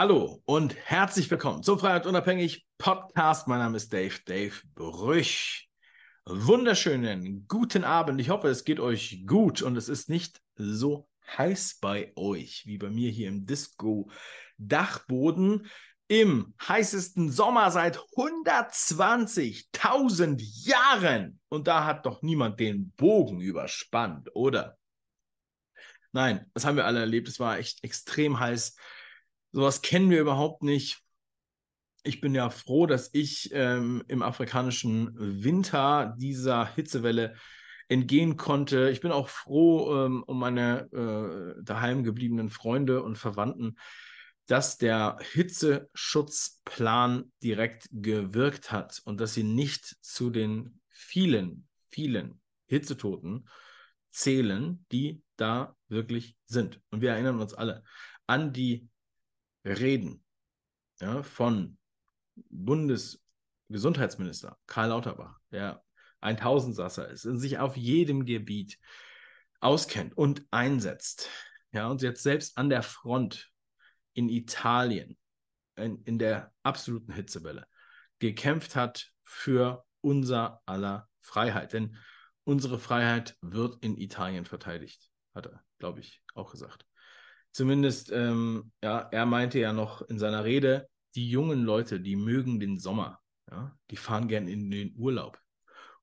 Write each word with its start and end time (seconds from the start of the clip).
Hallo 0.00 0.40
und 0.46 0.74
herzlich 0.76 1.30
willkommen 1.30 1.62
zum 1.62 1.78
Freiheit 1.78 2.06
Unabhängig 2.06 2.64
Podcast. 2.78 3.46
Mein 3.48 3.58
Name 3.58 3.76
ist 3.76 3.92
Dave, 3.92 4.14
Dave 4.24 4.54
Brüch. 4.74 5.68
Wunderschönen 6.24 7.46
guten 7.46 7.84
Abend. 7.84 8.18
Ich 8.18 8.30
hoffe, 8.30 8.48
es 8.48 8.64
geht 8.64 8.80
euch 8.80 9.24
gut 9.26 9.60
und 9.60 9.76
es 9.76 9.90
ist 9.90 10.08
nicht 10.08 10.40
so 10.54 11.06
heiß 11.36 11.80
bei 11.82 12.14
euch 12.16 12.62
wie 12.64 12.78
bei 12.78 12.88
mir 12.88 13.10
hier 13.10 13.28
im 13.28 13.44
Disco-Dachboden 13.44 15.66
im 16.08 16.54
heißesten 16.66 17.30
Sommer 17.30 17.70
seit 17.70 17.98
120.000 17.98 20.66
Jahren. 20.66 21.40
Und 21.50 21.68
da 21.68 21.84
hat 21.84 22.06
doch 22.06 22.22
niemand 22.22 22.58
den 22.58 22.92
Bogen 22.92 23.42
überspannt, 23.42 24.34
oder? 24.34 24.78
Nein, 26.12 26.50
das 26.54 26.64
haben 26.64 26.76
wir 26.76 26.86
alle 26.86 27.00
erlebt. 27.00 27.28
Es 27.28 27.38
war 27.38 27.58
echt 27.58 27.84
extrem 27.84 28.40
heiß. 28.40 28.76
Sowas 29.52 29.82
kennen 29.82 30.10
wir 30.10 30.20
überhaupt 30.20 30.62
nicht. 30.62 31.02
Ich 32.02 32.20
bin 32.20 32.34
ja 32.34 32.50
froh, 32.50 32.86
dass 32.86 33.10
ich 33.12 33.50
ähm, 33.52 34.02
im 34.08 34.22
afrikanischen 34.22 35.42
Winter 35.42 36.14
dieser 36.18 36.72
Hitzewelle 36.74 37.34
entgehen 37.88 38.36
konnte. 38.36 38.90
Ich 38.90 39.00
bin 39.00 39.10
auch 39.10 39.28
froh 39.28 40.06
ähm, 40.06 40.22
um 40.22 40.38
meine 40.38 40.88
äh, 40.92 41.62
daheim 41.62 42.04
gebliebenen 42.04 42.48
Freunde 42.48 43.02
und 43.02 43.18
Verwandten, 43.18 43.76
dass 44.46 44.78
der 44.78 45.18
Hitzeschutzplan 45.32 47.32
direkt 47.42 47.86
gewirkt 47.90 48.72
hat 48.72 49.02
und 49.04 49.20
dass 49.20 49.34
sie 49.34 49.42
nicht 49.42 49.96
zu 50.00 50.30
den 50.30 50.80
vielen, 50.88 51.68
vielen 51.88 52.40
Hitzetoten 52.66 53.48
zählen, 54.10 54.84
die 54.92 55.22
da 55.36 55.76
wirklich 55.88 56.36
sind. 56.46 56.80
Und 56.90 57.00
wir 57.00 57.10
erinnern 57.10 57.40
uns 57.40 57.54
alle 57.54 57.82
an 58.26 58.52
die 58.52 58.88
Reden 59.64 60.22
ja, 61.00 61.22
von 61.22 61.78
Bundesgesundheitsminister 62.48 64.58
Karl 64.66 64.90
Lauterbach, 64.90 65.38
der 65.50 65.82
ein 66.20 66.36
Tausendsasser 66.36 67.08
ist 67.08 67.26
und 67.26 67.38
sich 67.38 67.58
auf 67.58 67.76
jedem 67.76 68.24
Gebiet 68.24 68.78
auskennt 69.60 70.16
und 70.16 70.46
einsetzt. 70.50 71.28
Ja, 71.72 71.88
und 71.88 72.02
jetzt 72.02 72.22
selbst 72.22 72.58
an 72.58 72.68
der 72.68 72.82
Front 72.82 73.50
in 74.12 74.28
Italien, 74.28 75.16
in, 75.76 76.02
in 76.04 76.18
der 76.18 76.52
absoluten 76.62 77.12
Hitzewelle, 77.12 77.66
gekämpft 78.18 78.76
hat 78.76 79.12
für 79.24 79.84
unser 80.00 80.62
aller 80.66 81.08
Freiheit. 81.20 81.72
Denn 81.72 81.96
unsere 82.44 82.78
Freiheit 82.78 83.36
wird 83.40 83.82
in 83.82 83.96
Italien 83.96 84.44
verteidigt, 84.44 85.10
hat 85.34 85.46
er, 85.46 85.64
glaube 85.78 86.00
ich, 86.00 86.22
auch 86.34 86.50
gesagt. 86.50 86.86
Zumindest, 87.52 88.10
ähm, 88.12 88.72
ja, 88.82 89.00
er 89.00 89.26
meinte 89.26 89.58
ja 89.58 89.72
noch 89.72 90.02
in 90.02 90.18
seiner 90.18 90.44
Rede, 90.44 90.88
die 91.14 91.28
jungen 91.28 91.64
Leute, 91.64 92.00
die 92.00 92.16
mögen 92.16 92.60
den 92.60 92.78
Sommer, 92.78 93.20
ja, 93.50 93.76
die 93.90 93.96
fahren 93.96 94.28
gern 94.28 94.46
in 94.46 94.70
den 94.70 94.94
Urlaub, 94.96 95.40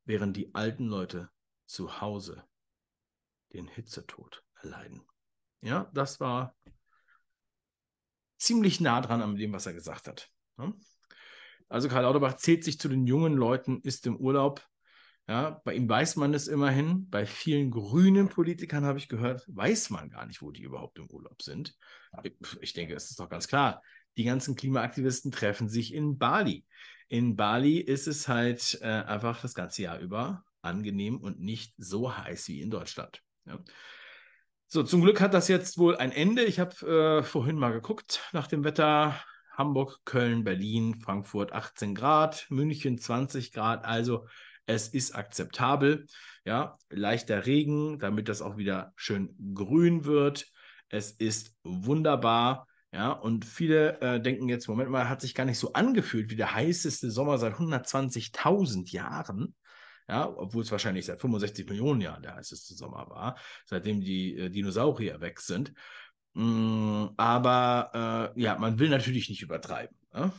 während 0.04 0.36
die 0.36 0.54
alten 0.54 0.88
Leute 0.88 1.30
zu 1.66 2.02
Hause 2.02 2.44
den 3.54 3.68
Hitzetod 3.68 4.44
erleiden. 4.62 5.02
Ja, 5.62 5.90
das 5.94 6.20
war 6.20 6.56
ziemlich 8.38 8.80
nah 8.80 9.02
dran 9.02 9.22
an 9.22 9.36
dem, 9.36 9.54
was 9.54 9.66
er 9.66 9.74
gesagt 9.74 10.08
hat. 10.08 10.30
Ja? 10.58 10.74
Also 11.70 11.90
Karl 11.90 12.04
Lauterbach 12.04 12.36
zählt 12.36 12.64
sich 12.64 12.80
zu 12.80 12.88
den 12.88 13.08
jungen 13.08 13.34
Leuten, 13.34 13.82
ist 13.82 14.06
im 14.06 14.18
Urlaub, 14.18 14.66
ja, 15.28 15.62
bei 15.66 15.74
ihm 15.74 15.90
weiß 15.90 16.16
man 16.16 16.34
es 16.34 16.48
immerhin. 16.48 17.10
Bei 17.10 17.26
vielen 17.26 17.70
grünen 17.70 18.30
Politikern 18.30 18.86
habe 18.86 18.98
ich 18.98 19.10
gehört, 19.10 19.44
weiß 19.48 19.90
man 19.90 20.10
gar 20.10 20.26
nicht, 20.26 20.42
wo 20.42 20.52
die 20.52 20.64
überhaupt 20.64 20.98
im 21.00 21.10
Urlaub 21.10 21.42
sind. 21.42 21.76
Ich 22.62 22.74
denke, 22.74 22.96
es 22.96 23.10
ist 23.10 23.20
doch 23.20 23.30
ganz 23.30 23.48
klar. 23.48 23.82
Die 24.16 24.24
ganzen 24.24 24.56
Klimaaktivisten 24.56 25.32
treffen 25.32 25.68
sich 25.68 25.94
in 25.94 26.18
Bali. 26.18 26.66
In 27.10 27.36
Bali 27.36 27.78
ist 27.78 28.08
es 28.08 28.28
halt 28.28 28.80
äh, 28.82 28.86
einfach 28.86 29.42
das 29.42 29.54
ganze 29.54 29.84
Jahr 29.84 30.00
über 30.00 30.44
angenehm 30.62 31.18
und 31.18 31.40
nicht 31.40 31.74
so 31.78 32.18
heiß 32.18 32.48
wie 32.48 32.62
in 32.62 32.70
Deutschland. 32.70 33.22
Ja. 33.46 33.60
So, 34.66 34.84
zum 34.84 35.02
Glück 35.02 35.22
hat 35.22 35.34
das 35.34 35.48
jetzt 35.48 35.78
wohl 35.78 35.96
ein 35.96 36.12
Ende. 36.12 36.44
Ich 36.44 36.60
habe 36.60 37.20
äh, 37.20 37.24
vorhin 37.24 37.58
mal 37.58 37.72
geguckt 37.72 38.22
nach 38.34 38.48
dem 38.48 38.64
Wetter. 38.64 39.22
Hamburg, 39.52 40.02
Köln, 40.06 40.44
Berlin, 40.44 40.96
Frankfurt 40.96 41.52
18 41.52 41.96
Grad, 41.96 42.46
München 42.50 43.00
20 43.00 43.52
Grad. 43.52 43.86
Also 43.86 44.28
es 44.68 44.90
ist 44.90 45.16
akzeptabel. 45.16 46.06
Ja, 46.46 46.78
leichter 46.90 47.46
Regen, 47.46 48.00
damit 48.00 48.30
das 48.30 48.42
auch 48.42 48.58
wieder 48.58 48.94
schön 48.96 49.36
grün 49.56 50.06
wird. 50.06 50.46
Es 50.90 51.12
ist 51.12 51.56
wunderbar. 51.64 52.68
Ja, 52.94 53.12
und 53.12 53.44
viele 53.44 54.00
äh, 54.02 54.22
denken 54.22 54.48
jetzt, 54.48 54.68
Moment 54.68 54.90
mal, 54.90 55.10
hat 55.10 55.22
sich 55.22 55.36
gar 55.36 55.46
nicht 55.46 55.60
so 55.60 55.74
angefühlt 55.74 56.30
wie 56.30 56.36
der 56.36 56.54
heißeste 56.54 57.12
Sommer 57.12 57.38
seit 57.38 57.56
120.000 57.56 58.92
Jahren. 58.92 59.56
Ja, 60.08 60.28
obwohl 60.30 60.64
es 60.64 60.72
wahrscheinlich 60.72 61.06
seit 61.06 61.20
65 61.20 61.68
Millionen 61.68 62.00
Jahren 62.00 62.24
der 62.24 62.36
heißeste 62.36 62.76
Sommer 62.76 63.10
war, 63.10 63.38
seitdem 63.66 64.00
die 64.00 64.38
äh, 64.38 64.50
Dinosaurier 64.50 65.20
weg 65.20 65.42
sind. 65.42 65.74
Mm, 66.34 67.08
aber 67.18 68.34
äh, 68.36 68.42
ja, 68.42 68.58
man 68.58 68.80
will 68.80 68.90
natürlich 68.90 69.30
nicht 69.30 69.42
übertreiben. 69.42 69.98
Ne? 70.14 70.32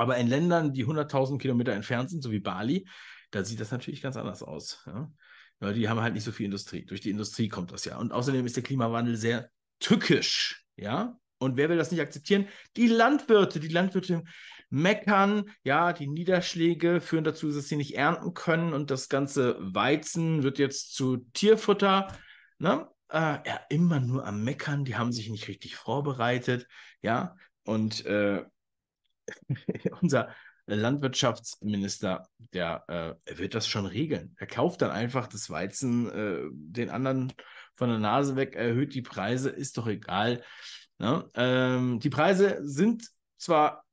Aber 0.00 0.16
in 0.16 0.28
Ländern, 0.28 0.72
die 0.72 0.86
100.000 0.86 1.36
Kilometer 1.36 1.74
entfernt 1.74 2.08
sind, 2.08 2.22
so 2.22 2.30
wie 2.30 2.40
Bali, 2.40 2.88
da 3.32 3.44
sieht 3.44 3.60
das 3.60 3.70
natürlich 3.70 4.00
ganz 4.00 4.16
anders 4.16 4.42
aus. 4.42 4.82
Ja? 4.86 5.12
Weil 5.58 5.74
die 5.74 5.90
haben 5.90 6.00
halt 6.00 6.14
nicht 6.14 6.24
so 6.24 6.32
viel 6.32 6.46
Industrie. 6.46 6.86
Durch 6.86 7.02
die 7.02 7.10
Industrie 7.10 7.48
kommt 7.48 7.70
das 7.70 7.84
ja. 7.84 7.98
Und 7.98 8.10
außerdem 8.10 8.46
ist 8.46 8.56
der 8.56 8.62
Klimawandel 8.62 9.16
sehr 9.16 9.50
tückisch. 9.78 10.64
Ja. 10.76 11.18
Und 11.36 11.58
wer 11.58 11.68
will 11.68 11.76
das 11.76 11.90
nicht 11.90 12.00
akzeptieren? 12.00 12.48
Die 12.78 12.86
Landwirte. 12.86 13.60
Die 13.60 13.68
Landwirte 13.68 14.24
meckern. 14.70 15.50
Ja, 15.64 15.92
die 15.92 16.06
Niederschläge 16.06 17.02
führen 17.02 17.24
dazu, 17.24 17.52
dass 17.52 17.68
sie 17.68 17.76
nicht 17.76 17.94
ernten 17.94 18.32
können. 18.32 18.72
Und 18.72 18.90
das 18.90 19.10
ganze 19.10 19.58
Weizen 19.60 20.42
wird 20.42 20.58
jetzt 20.58 20.94
zu 20.94 21.18
Tierfutter. 21.34 22.08
Ne? 22.58 22.88
Äh, 23.10 23.46
ja, 23.46 23.60
immer 23.68 24.00
nur 24.00 24.26
am 24.26 24.44
Meckern. 24.44 24.86
Die 24.86 24.96
haben 24.96 25.12
sich 25.12 25.28
nicht 25.28 25.46
richtig 25.46 25.76
vorbereitet. 25.76 26.66
Ja. 27.02 27.36
Und 27.64 28.06
äh, 28.06 28.46
unser 30.00 30.28
Landwirtschaftsminister, 30.66 32.28
der 32.52 32.84
äh, 33.26 33.38
wird 33.38 33.54
das 33.54 33.66
schon 33.66 33.86
regeln. 33.86 34.34
Er 34.38 34.46
kauft 34.46 34.82
dann 34.82 34.90
einfach 34.90 35.26
das 35.26 35.50
Weizen 35.50 36.10
äh, 36.10 36.48
den 36.52 36.90
anderen 36.90 37.32
von 37.74 37.88
der 37.88 37.98
Nase 37.98 38.36
weg, 38.36 38.54
erhöht 38.54 38.94
die 38.94 39.02
Preise, 39.02 39.50
ist 39.50 39.78
doch 39.78 39.86
egal. 39.86 40.42
Ne? 40.98 41.28
Ähm, 41.34 41.98
die 41.98 42.10
Preise 42.10 42.58
sind 42.60 43.08
zwar 43.38 43.84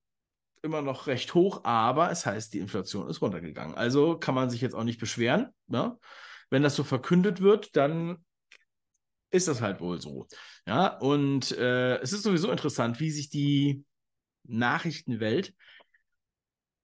immer 0.61 0.81
noch 0.81 1.07
recht 1.07 1.33
hoch, 1.33 1.63
aber 1.63 2.11
es 2.11 2.25
heißt, 2.25 2.53
die 2.53 2.59
Inflation 2.59 3.09
ist 3.09 3.21
runtergegangen. 3.21 3.75
Also 3.75 4.17
kann 4.17 4.35
man 4.35 4.49
sich 4.49 4.61
jetzt 4.61 4.75
auch 4.75 4.83
nicht 4.83 4.99
beschweren. 4.99 5.47
Ne? 5.67 5.97
Wenn 6.49 6.63
das 6.63 6.75
so 6.75 6.83
verkündet 6.83 7.41
wird, 7.41 7.75
dann 7.75 8.23
ist 9.29 9.47
das 9.47 9.61
halt 9.61 9.79
wohl 9.79 10.01
so. 10.01 10.27
Ja, 10.65 10.97
und 10.97 11.51
äh, 11.51 11.97
es 11.99 12.13
ist 12.13 12.23
sowieso 12.23 12.51
interessant, 12.51 12.99
wie 12.99 13.11
sich 13.11 13.29
die 13.29 13.85
Nachrichtenwelt 14.47 15.53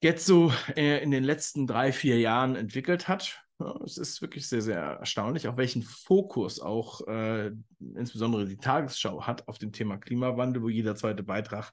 jetzt 0.01 0.25
so 0.25 0.51
äh, 0.75 1.01
in 1.01 1.11
den 1.11 1.23
letzten 1.23 1.65
drei, 1.65 1.91
vier 1.91 2.19
Jahren 2.19 2.55
entwickelt 2.55 3.07
hat. 3.07 3.39
Es 3.85 3.97
ist 3.97 4.21
wirklich 4.21 4.47
sehr, 4.47 4.61
sehr 4.61 4.79
erstaunlich, 4.79 5.47
auch 5.47 5.55
welchen 5.55 5.83
Fokus 5.83 6.59
auch 6.59 7.07
äh, 7.07 7.51
insbesondere 7.95 8.45
die 8.45 8.57
Tagesschau 8.57 9.25
hat 9.25 9.47
auf 9.47 9.57
dem 9.57 9.71
Thema 9.71 9.97
Klimawandel, 9.97 10.61
wo 10.61 10.69
jeder 10.69 10.95
zweite 10.95 11.23
Beitrag 11.23 11.71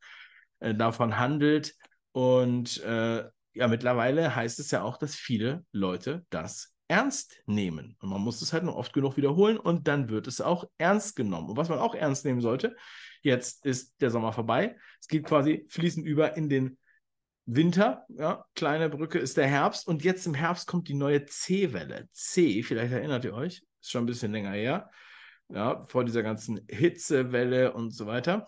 äh, 0.60 0.74
davon 0.74 1.18
handelt. 1.18 1.74
Und 2.12 2.80
äh, 2.84 3.24
ja, 3.54 3.68
mittlerweile 3.68 4.36
heißt 4.36 4.60
es 4.60 4.70
ja 4.70 4.82
auch, 4.82 4.96
dass 4.96 5.16
viele 5.16 5.64
Leute 5.72 6.24
das 6.30 6.74
ernst 6.90 7.40
nehmen. 7.46 7.96
Und 8.00 8.10
man 8.10 8.20
muss 8.20 8.42
es 8.42 8.52
halt 8.52 8.64
nur 8.64 8.76
oft 8.76 8.92
genug 8.92 9.16
wiederholen 9.16 9.56
und 9.58 9.86
dann 9.86 10.08
wird 10.08 10.26
es 10.26 10.40
auch 10.40 10.68
ernst 10.76 11.14
genommen. 11.14 11.50
Und 11.50 11.56
was 11.56 11.68
man 11.68 11.78
auch 11.78 11.94
ernst 11.94 12.24
nehmen 12.24 12.40
sollte, 12.40 12.76
jetzt 13.22 13.64
ist 13.64 14.00
der 14.00 14.10
Sommer 14.10 14.32
vorbei. 14.32 14.76
Es 15.00 15.06
geht 15.06 15.24
quasi 15.24 15.64
fließend 15.68 16.04
über 16.04 16.36
in 16.36 16.48
den 16.48 16.78
Winter, 17.46 18.04
ja, 18.08 18.44
kleine 18.54 18.90
Brücke 18.90 19.18
ist 19.18 19.36
der 19.36 19.46
Herbst 19.46 19.86
und 19.86 20.04
jetzt 20.04 20.26
im 20.26 20.34
Herbst 20.34 20.66
kommt 20.66 20.88
die 20.88 20.94
neue 20.94 21.24
C-Welle. 21.24 22.08
C, 22.12 22.62
vielleicht 22.62 22.92
erinnert 22.92 23.24
ihr 23.24 23.34
euch, 23.34 23.62
ist 23.80 23.90
schon 23.90 24.04
ein 24.04 24.06
bisschen 24.06 24.32
länger 24.32 24.52
her, 24.52 24.90
ja, 25.48 25.80
vor 25.86 26.04
dieser 26.04 26.22
ganzen 26.22 26.60
Hitzewelle 26.68 27.72
und 27.72 27.92
so 27.92 28.06
weiter 28.06 28.46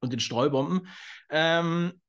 und 0.00 0.12
den 0.12 0.20
Streubomben. 0.20 0.88
Ähm, 1.30 2.00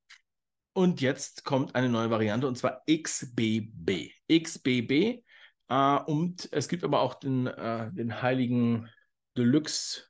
und 0.72 1.00
jetzt 1.00 1.44
kommt 1.44 1.74
eine 1.74 1.88
neue 1.88 2.10
Variante 2.10 2.46
und 2.46 2.56
zwar 2.56 2.82
XBB. 2.88 4.19
XBB 4.30 5.22
äh, 5.68 5.98
und 6.06 6.48
es 6.52 6.68
gibt 6.68 6.84
aber 6.84 7.00
auch 7.00 7.14
den, 7.14 7.46
äh, 7.46 7.92
den 7.92 8.22
heiligen 8.22 8.88
Deluxe 9.36 10.04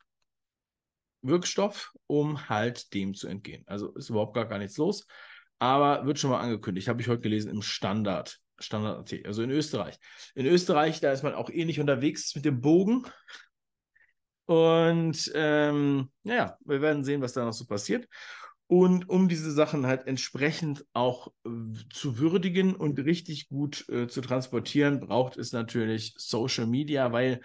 Wirkstoff, 1.23 1.93
um 2.07 2.49
halt 2.49 2.95
dem 2.95 3.15
zu 3.15 3.29
entgehen. 3.29 3.65
Also 3.67 3.95
ist 3.95 4.11
überhaupt 4.11 4.35
gar, 4.35 4.47
gar 4.47 4.59
nichts 4.59 4.79
los 4.79 5.07
aber 5.61 6.07
wird 6.07 6.19
schon 6.19 6.31
mal 6.31 6.41
angekündigt. 6.41 6.89
Habe 6.89 7.01
ich 7.01 7.09
heute 7.09 7.21
gelesen 7.21 7.51
im 7.51 7.63
Standard. 7.63 8.41
Standard 8.59 9.13
also 9.25 9.43
in 9.43 9.51
Österreich. 9.51 9.97
In 10.35 10.47
Österreich, 10.47 11.01
da 11.01 11.13
ist 11.13 11.23
man 11.23 11.35
auch 11.35 11.51
ähnlich 11.51 11.79
unterwegs 11.79 12.35
mit 12.35 12.45
dem 12.45 12.61
Bogen. 12.61 13.07
Und 14.47 15.31
ähm, 15.35 16.11
ja, 16.25 16.57
wir 16.65 16.81
werden 16.81 17.05
sehen, 17.05 17.21
was 17.21 17.35
da 17.35 17.45
noch 17.45 17.53
so 17.53 17.67
passiert. 17.67 18.09
Und 18.71 19.09
um 19.09 19.29
diese 19.29 19.51
Sachen 19.51 19.89
halt 19.89 20.07
entsprechend 20.07 20.87
auch 20.93 21.33
äh, 21.45 21.51
zu 21.93 22.19
würdigen 22.19 22.77
und 22.77 23.01
richtig 23.01 23.49
gut 23.49 23.85
äh, 23.89 24.07
zu 24.07 24.21
transportieren, 24.21 25.01
braucht 25.01 25.37
es 25.37 25.51
natürlich 25.51 26.15
Social 26.17 26.69
Media, 26.69 27.11
weil 27.11 27.41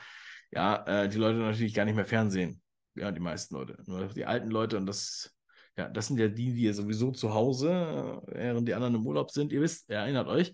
ja, 0.51 0.86
äh, 0.86 1.10
die 1.10 1.18
Leute 1.18 1.39
natürlich 1.39 1.74
gar 1.74 1.86
nicht 1.86 1.95
mehr 1.95 2.06
Fernsehen. 2.06 2.62
Ja, 2.94 3.12
die 3.12 3.22
meisten 3.22 3.56
Leute. 3.56 3.75
Nur 3.88 4.06
die 4.10 4.25
alten 4.25 4.51
Leute 4.51 4.77
und 4.77 4.86
das, 4.86 5.36
ja, 5.75 5.89
das 5.89 6.06
sind 6.06 6.19
ja 6.19 6.27
die, 6.27 6.54
die 6.54 6.72
sowieso 6.74 7.10
zu 7.10 7.33
Hause, 7.33 8.21
äh, 8.28 8.36
während 8.36 8.68
die 8.68 8.75
anderen 8.75 8.94
im 8.94 9.07
Urlaub 9.07 9.31
sind. 9.31 9.51
Ihr 9.51 9.62
wisst, 9.62 9.89
erinnert 9.89 10.28
euch. 10.28 10.54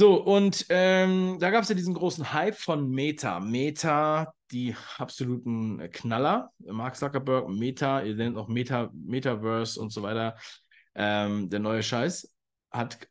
So, 0.00 0.22
und 0.22 0.64
ähm, 0.68 1.38
da 1.40 1.50
gab 1.50 1.64
es 1.64 1.70
ja 1.70 1.74
diesen 1.74 1.94
großen 1.94 2.32
Hype 2.32 2.54
von 2.54 2.88
Meta. 2.88 3.40
Meta, 3.40 4.32
die 4.52 4.76
absoluten 4.96 5.90
Knaller. 5.90 6.52
Mark 6.60 6.94
Zuckerberg, 6.94 7.48
Meta, 7.48 8.02
ihr 8.02 8.14
nennt 8.14 8.36
auch 8.36 8.46
Meta, 8.46 8.90
Metaverse 8.92 9.80
und 9.80 9.90
so 9.92 10.02
weiter. 10.02 10.36
Ähm, 10.94 11.50
der 11.50 11.58
neue 11.58 11.82
Scheiß 11.82 12.32
hat 12.70 13.08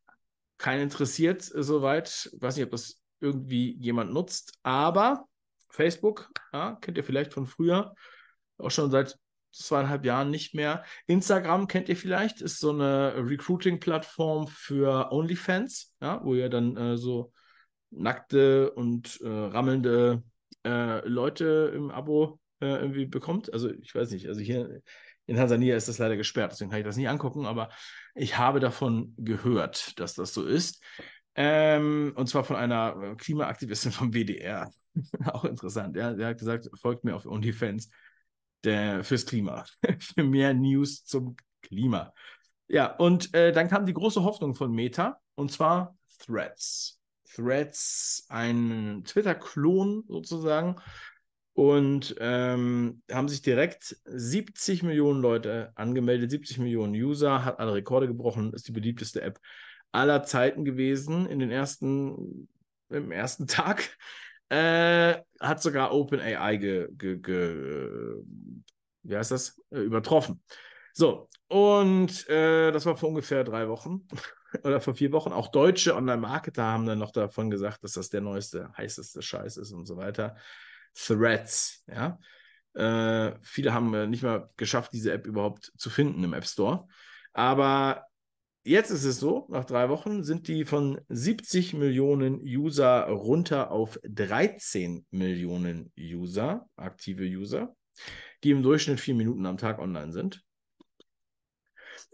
keinen 0.58 0.84
interessiert 0.84 1.42
soweit. 1.42 2.30
Ich 2.34 2.42
weiß 2.42 2.56
nicht, 2.56 2.64
ob 2.64 2.72
das 2.72 3.02
irgendwie 3.20 3.76
jemand 3.82 4.14
nutzt, 4.14 4.58
aber 4.64 5.26
Facebook, 5.70 6.30
ja, 6.54 6.78
kennt 6.80 6.98
ihr 6.98 7.04
vielleicht 7.04 7.34
von 7.34 7.48
früher, 7.48 7.94
auch 8.60 8.72
schon 8.72 8.92
seit 8.92 9.20
zweieinhalb 9.52 10.06
Jahren 10.06 10.30
nicht 10.30 10.54
mehr. 10.54 10.84
Instagram 11.08 11.68
kennt 11.68 11.90
ihr 11.90 11.98
vielleicht, 11.98 12.42
ist 12.42 12.60
so 12.60 12.72
eine 12.72 13.16
Recruiting-Plattform 13.18 14.48
für 14.48 15.12
OnlyFans, 15.12 15.96
ja, 16.02 16.24
wo 16.24 16.36
ihr 16.36 16.50
dann 16.50 16.78
äh, 16.78 16.98
so 16.98 17.32
nackte 17.90 18.72
und 18.72 19.20
äh, 19.22 19.28
rammelnde 19.28 20.24
äh, 20.66 21.08
Leute 21.08 21.72
im 21.76 21.92
Abo 21.92 22.40
äh, 22.62 22.68
irgendwie 22.68 23.06
bekommt. 23.06 23.52
Also 23.54 23.72
ich 23.72 23.94
weiß 23.94 24.12
nicht, 24.12 24.28
also 24.28 24.42
hier 24.42 24.82
in 25.26 25.36
Tansania 25.36 25.76
ist 25.76 25.88
das 25.88 25.98
leider 25.98 26.18
gesperrt, 26.18 26.52
deswegen 26.52 26.70
kann 26.70 26.80
ich 26.80 26.86
das 26.86 26.98
nicht 26.98 27.10
angucken, 27.10 27.46
aber 27.46 27.70
ich 28.16 28.38
habe 28.38 28.60
davon 28.60 29.14
gehört, 29.18 30.00
dass 30.00 30.14
das 30.14 30.34
so 30.34 30.46
ist. 30.46 30.82
Ähm, 31.36 32.14
und 32.16 32.28
zwar 32.28 32.44
von 32.44 32.56
einer 32.56 33.16
Klimaaktivistin 33.18 33.92
vom 33.92 34.14
WDR. 34.14 34.72
Auch 35.26 35.46
interessant. 35.46 35.96
Ja? 35.96 36.14
Der 36.14 36.30
hat 36.30 36.40
gesagt, 36.40 36.68
folgt 36.80 37.04
mir 37.04 37.16
auf 37.16 37.26
OnlyFans 37.26 37.90
der, 38.64 39.04
fürs 39.04 39.26
Klima. 39.26 39.66
Für 40.00 40.24
mehr 40.24 40.54
News 40.54 41.04
zum 41.06 41.36
Klima. 41.62 42.14
Ja, 42.68 42.96
und 42.96 43.34
äh, 43.34 43.52
dann 43.52 43.70
kam 43.70 43.86
die 43.86 43.94
große 43.94 44.24
Hoffnung 44.24 44.56
von 44.56 44.72
Meta, 44.72 45.20
und 45.36 45.52
zwar 45.52 45.98
Threads. 46.20 47.00
Threads, 47.26 48.26
ein 48.30 49.04
Twitter-Klon 49.06 50.06
sozusagen. 50.08 50.78
Und 51.54 52.16
ähm, 52.20 53.02
haben 53.12 53.30
sich 53.30 53.42
direkt 53.42 53.98
70 54.06 54.84
Millionen 54.84 55.22
Leute 55.22 55.72
angemeldet, 55.74 56.30
70 56.30 56.60
Millionen 56.60 56.94
User, 56.94 57.44
hat 57.44 57.60
alle 57.60 57.74
Rekorde 57.74 58.08
gebrochen, 58.08 58.54
ist 58.54 58.68
die 58.68 58.74
beliebteste 58.74 59.22
App 59.22 59.40
aller 59.92 60.24
Zeiten 60.24 60.66
gewesen 60.66 61.26
in 61.26 61.40
den 61.40 61.50
ersten, 61.50 62.48
im 62.90 63.12
ersten 63.12 63.48
Tag. 63.48 63.98
Äh, 64.50 65.16
hat 65.40 65.62
sogar 65.62 65.94
OpenAI 65.94 66.58
ge, 66.58 66.88
ge, 66.92 67.18
ge, 67.18 68.24
wie 69.04 69.16
heißt 69.16 69.32
das? 69.32 69.62
Äh, 69.72 69.80
übertroffen. 69.80 70.42
So, 70.94 71.30
und 71.48 72.28
äh, 72.30 72.72
das 72.72 72.86
war 72.86 72.98
vor 72.98 73.10
ungefähr 73.10 73.44
drei 73.44 73.68
Wochen 73.68 74.08
oder 74.64 74.82
vor 74.82 74.96
vier 74.96 75.12
Wochen. 75.12 75.32
Auch 75.32 75.50
deutsche 75.50 75.96
Online-Marketer 75.96 76.64
haben 76.64 76.86
dann 76.86 77.00
noch 77.00 77.12
davon 77.12 77.50
gesagt, 77.50 77.84
dass 77.84 77.94
das 77.94 78.10
der 78.10 78.22
neueste, 78.22 78.72
heißeste 78.76 79.22
Scheiß 79.22 79.58
ist 79.58 79.72
und 79.74 79.86
so 79.86 79.98
weiter. 79.98 80.36
Threads, 80.96 81.84
ja. 81.88 82.20
Äh, 82.74 83.36
viele 83.42 83.74
haben 83.74 83.94
äh, 83.94 84.08
nicht 84.08 84.24
mal 84.24 84.50
geschafft, 84.58 84.94
diese 84.94 85.12
App 85.12 85.26
überhaupt 85.26 85.72
zu 85.78 85.90
finden 85.90 86.24
im 86.24 86.34
App 86.34 86.46
Store. 86.46 86.88
Aber 87.34 88.07
Jetzt 88.68 88.90
ist 88.90 89.06
es 89.06 89.22
so, 89.22 89.48
nach 89.48 89.64
drei 89.64 89.88
Wochen 89.88 90.26
sind 90.26 90.50
die 90.50 90.66
von 90.66 91.00
70 91.08 91.74
Millionen 91.74 92.42
User 92.42 93.08
runter 93.08 93.72
auf 93.72 93.98
13 94.04 95.08
Millionen 95.10 95.94
User, 95.98 96.68
aktive 96.76 97.24
User, 97.24 97.74
die 98.44 98.52
im 98.52 98.64
Durchschnitt 98.64 99.00
vier 99.00 99.16
Minuten 99.16 99.46
am 99.46 99.58
Tag 99.58 99.80
online 99.80 100.12
sind. 100.12 100.44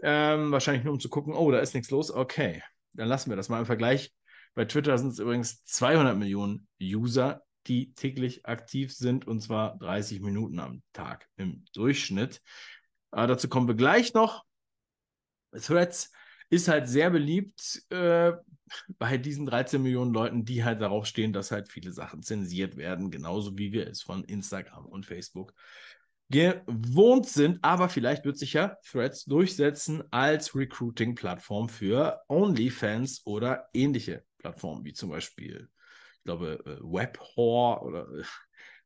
Ähm, 0.03 0.51
wahrscheinlich 0.51 0.83
nur 0.83 0.94
um 0.94 1.00
zu 1.00 1.09
gucken, 1.09 1.33
oh, 1.33 1.50
da 1.50 1.57
ist 1.57 1.73
nichts 1.73 1.89
los. 1.89 2.11
Okay, 2.11 2.61
dann 2.94 3.07
lassen 3.07 3.31
wir 3.31 3.35
das 3.35 3.50
mal 3.50 3.57
im 3.57 3.65
Vergleich. 3.65 4.13
Bei 4.53 4.65
Twitter 4.65 4.95
sind 5.00 5.09
es 5.13 5.17
übrigens 5.17 5.63
200 5.65 6.15
Millionen 6.15 6.67
User, 6.79 7.41
die 7.65 7.95
täglich 7.95 8.45
aktiv 8.45 8.94
sind 8.94 9.25
und 9.25 9.41
zwar 9.41 9.79
30 9.79 10.21
Minuten 10.21 10.59
am 10.59 10.83
Tag 10.94 11.27
im 11.35 11.65
Durchschnitt. 11.73 12.44
Äh, 13.11 13.25
dazu 13.25 13.50
kommen 13.50 13.67
wir 13.67 13.73
gleich 13.73 14.13
noch. 14.13 14.44
Threads 15.59 16.11
ist 16.53 16.67
halt 16.67 16.88
sehr 16.88 17.09
beliebt 17.09 17.83
äh, 17.89 18.33
bei 18.97 19.17
diesen 19.17 19.45
13 19.45 19.81
Millionen 19.81 20.13
Leuten, 20.13 20.45
die 20.45 20.63
halt 20.63 20.81
darauf 20.81 21.05
stehen, 21.05 21.33
dass 21.33 21.51
halt 21.51 21.69
viele 21.69 21.91
Sachen 21.91 22.21
zensiert 22.21 22.77
werden, 22.77 23.11
genauso 23.11 23.57
wie 23.57 23.71
wir 23.71 23.88
es 23.88 24.01
von 24.01 24.23
Instagram 24.23 24.85
und 24.85 25.05
Facebook 25.05 25.53
gewohnt 26.29 27.27
sind. 27.27 27.59
Aber 27.63 27.89
vielleicht 27.89 28.25
wird 28.25 28.38
sich 28.38 28.53
ja 28.53 28.77
Threads 28.89 29.25
durchsetzen 29.25 30.03
als 30.11 30.55
Recruiting-Plattform 30.55 31.69
für 31.69 32.21
OnlyFans 32.27 33.25
oder 33.25 33.69
ähnliche 33.73 34.23
Plattformen, 34.38 34.85
wie 34.85 34.94
zum 34.94 35.09
Beispiel, 35.09 35.69
ich 36.17 36.23
glaube, 36.23 36.63
äh, 36.65 36.79
WebHor 36.81 37.83
oder 37.83 38.07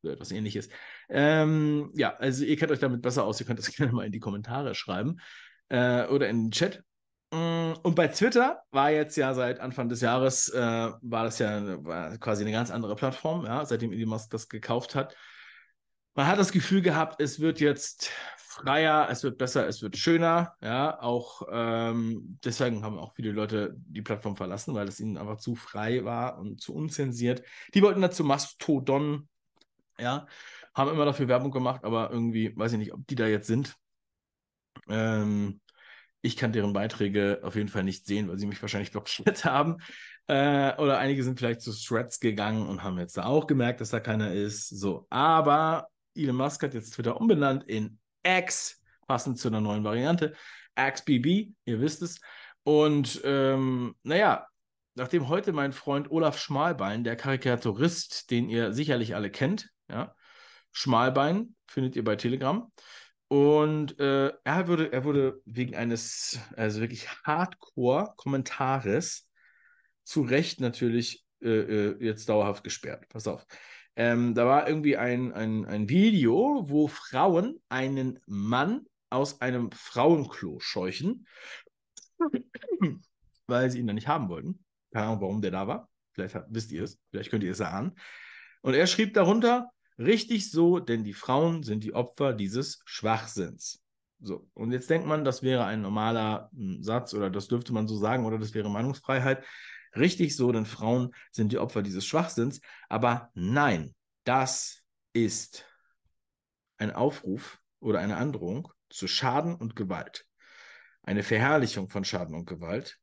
äh, 0.04 0.10
etwas 0.10 0.32
ähnliches. 0.32 0.70
Ähm, 1.10 1.92
ja, 1.96 2.16
also 2.18 2.44
ihr 2.44 2.56
kennt 2.58 2.72
euch 2.72 2.80
damit 2.80 3.02
besser 3.02 3.24
aus, 3.24 3.40
ihr 3.40 3.46
könnt 3.46 3.60
das 3.60 3.72
gerne 3.76 3.92
mal 3.92 4.06
in 4.06 4.12
die 4.12 4.20
Kommentare 4.20 4.76
schreiben 4.76 5.18
äh, 5.70 6.06
oder 6.08 6.30
in 6.30 6.46
den 6.46 6.52
Chat. 6.52 6.84
Mm, 7.32 7.74
und 7.84 7.96
bei 7.96 8.08
Twitter 8.08 8.64
war 8.72 8.92
jetzt 8.92 9.18
ja 9.18 9.34
seit 9.34 9.60
Anfang 9.60 9.90
des 9.90 10.02
Jahres, 10.02 10.50
äh, 10.50 10.60
war 10.60 11.24
das 11.26 11.40
ja 11.40 11.84
war 11.84 12.18
quasi 12.18 12.44
eine 12.44 12.52
ganz 12.54 12.72
andere 12.72 12.96
Plattform, 12.96 13.46
ja, 13.46 13.66
seitdem 13.66 13.92
Elon 13.92 14.10
Musk 14.10 14.30
das 14.32 14.48
gekauft 14.48 14.96
hat. 14.96 15.16
Man 16.16 16.28
hat 16.28 16.40
das 16.40 16.52
Gefühl 16.52 16.82
gehabt, 16.82 17.22
es 17.22 17.40
wird 17.40 17.60
jetzt 17.60 18.10
freier, 18.38 19.08
es 19.12 19.24
wird 19.24 19.38
besser, 19.38 19.68
es 19.68 19.82
wird 19.82 19.98
schöner, 19.98 20.56
ja, 20.62 21.00
auch 21.02 21.44
ähm, 21.52 22.40
deswegen 22.44 22.84
haben 22.84 22.98
auch 22.98 23.14
viele 23.14 23.32
Leute 23.32 23.76
die 23.76 24.02
Plattform 24.02 24.36
verlassen, 24.36 24.74
weil 24.74 24.88
es 24.88 25.00
ihnen 25.00 25.18
einfach 25.18 25.38
zu 25.38 25.56
frei 25.56 26.06
war 26.06 26.40
und 26.40 26.62
zu 26.62 26.74
unzensiert. 26.74 27.44
Die 27.74 27.82
wollten 27.84 28.02
dazu 28.02 28.24
Mastodon, 28.24 29.28
ja, 30.00 30.28
haben 30.74 30.92
immer 30.92 31.06
dafür 31.06 31.28
Werbung 31.28 31.52
gemacht, 31.52 31.84
aber 31.84 32.10
irgendwie 32.12 32.56
weiß 32.56 32.72
ich 32.74 32.80
nicht, 32.80 32.94
ob 32.94 33.06
die 33.08 33.16
da 33.16 33.28
jetzt 33.28 33.48
sind. 33.48 33.76
Ähm, 34.90 35.60
ich 36.28 36.36
kann 36.36 36.52
deren 36.52 36.74
Beiträge 36.74 37.40
auf 37.42 37.56
jeden 37.56 37.70
Fall 37.70 37.84
nicht 37.84 38.06
sehen, 38.06 38.28
weil 38.28 38.38
sie 38.38 38.46
mich 38.46 38.62
wahrscheinlich 38.62 38.92
blockiert 38.92 39.46
haben. 39.46 39.78
Äh, 40.28 40.76
oder 40.76 41.00
einige 41.00 41.24
sind 41.24 41.40
vielleicht 41.40 41.62
zu 41.62 41.72
Threads 41.72 42.20
gegangen 42.20 42.68
und 42.68 42.84
haben 42.84 43.00
jetzt 43.00 43.16
da 43.16 43.24
auch 43.26 43.48
gemerkt, 43.48 43.80
dass 43.80 43.92
da 43.92 44.02
keiner 44.02 44.34
ist. 44.34 44.68
So, 44.68 45.08
aber 45.10 45.88
Elon 46.16 46.36
Musk 46.36 46.62
hat 46.64 46.74
jetzt 46.74 46.92
Twitter 46.92 47.20
umbenannt 47.20 47.64
in 47.64 47.98
X, 48.24 48.84
passend 49.08 49.40
zu 49.40 49.48
einer 49.48 49.62
neuen 49.62 49.86
Variante. 49.86 50.34
XBB, 50.76 51.54
ihr 51.64 51.80
wisst 51.80 52.02
es. 52.02 52.20
Und 52.64 53.22
ähm, 53.24 53.96
naja, 54.04 54.46
nachdem 54.96 55.30
heute 55.30 55.54
mein 55.54 55.72
Freund 55.72 56.12
Olaf 56.12 56.38
Schmalbein, 56.38 57.06
der 57.06 57.16
Karikaturist, 57.16 58.30
den 58.32 58.50
ihr 58.50 58.74
sicherlich 58.74 59.16
alle 59.16 59.32
kennt, 59.32 59.70
ja, 59.90 60.14
Schmalbein 60.74 61.56
findet 61.68 61.96
ihr 61.96 62.04
bei 62.04 62.18
Telegram, 62.18 62.70
und 63.28 64.00
äh, 64.00 64.32
er, 64.44 64.68
wurde, 64.68 64.92
er 64.92 65.04
wurde 65.04 65.42
wegen 65.46 65.76
eines, 65.76 66.40
also 66.56 66.82
wirklich 66.82 67.10
Hardcore-Kommentares 67.24 69.28
zu 70.04 70.22
Recht 70.22 70.62
natürlich 70.62 71.26
äh, 71.42 71.50
äh, 71.50 72.04
jetzt 72.04 72.30
dauerhaft 72.30 72.64
gesperrt. 72.64 73.08
Pass 73.10 73.28
auf. 73.28 73.46
Ähm, 73.96 74.34
da 74.34 74.46
war 74.46 74.68
irgendwie 74.68 74.96
ein, 74.96 75.34
ein, 75.34 75.66
ein 75.66 75.90
Video, 75.90 76.70
wo 76.70 76.88
Frauen 76.88 77.60
einen 77.68 78.20
Mann 78.28 78.86
aus 79.10 79.42
einem 79.42 79.72
Frauenklo 79.72 80.60
scheuchen, 80.60 81.28
weil 83.48 83.72
sie 83.72 83.80
ihn 83.80 83.88
dann 83.88 83.96
nicht 83.96 84.08
haben 84.08 84.30
wollten. 84.30 84.64
Keine 84.94 85.08
Ahnung, 85.08 85.22
warum 85.22 85.42
der 85.42 85.52
da 85.52 85.68
war. 85.68 85.90
Vielleicht 86.14 86.36
wisst 86.50 86.72
ihr 86.72 86.84
es, 86.84 87.00
vielleicht 87.10 87.30
könnt 87.30 87.44
ihr 87.44 87.52
es 87.52 87.60
erahnen. 87.60 87.98
Und 88.62 88.74
er 88.74 88.88
schrieb 88.88 89.14
darunter, 89.14 89.70
Richtig 89.98 90.52
so, 90.52 90.80
denn 90.80 91.04
die 91.04 91.14
Frauen 91.14 91.64
sind 91.64 91.84
die 91.84 91.94
Opfer 91.94 92.34
dieses 92.34 92.82
Schwachsinns. 92.86 93.82
So, 94.20 94.48
und 94.54 94.72
jetzt 94.72 94.90
denkt 94.90 95.08
man, 95.08 95.24
das 95.24 95.44
wäre 95.44 95.66
ein 95.66 95.82
normaler 95.82 96.50
hm, 96.56 96.82
Satz 96.82 97.14
oder 97.14 97.30
das 97.30 97.48
dürfte 97.48 97.74
man 97.74 97.88
so 97.88 97.98
sagen 97.98 98.26
oder 98.26 98.38
das 98.38 98.54
wäre 98.54 98.70
Meinungsfreiheit. 98.70 99.44
Richtig 99.96 100.36
so, 100.36 100.52
denn 100.52 100.66
Frauen 100.66 101.14
sind 101.32 101.52
die 101.52 101.60
Opfer 101.60 101.82
dieses 101.82 102.06
Schwachsinns. 102.06 102.62
Aber 102.90 103.32
nein, 103.34 103.96
das 104.24 104.84
ist 105.14 105.66
ein 106.78 106.92
Aufruf 106.92 107.60
oder 107.80 108.00
eine 108.00 108.18
Androhung 108.18 108.72
zu 108.90 109.08
Schaden 109.08 109.56
und 109.56 109.76
Gewalt. 109.76 110.26
Eine 111.02 111.24
Verherrlichung 111.24 111.90
von 111.90 112.04
Schaden 112.04 112.36
und 112.36 112.46
Gewalt 112.46 113.00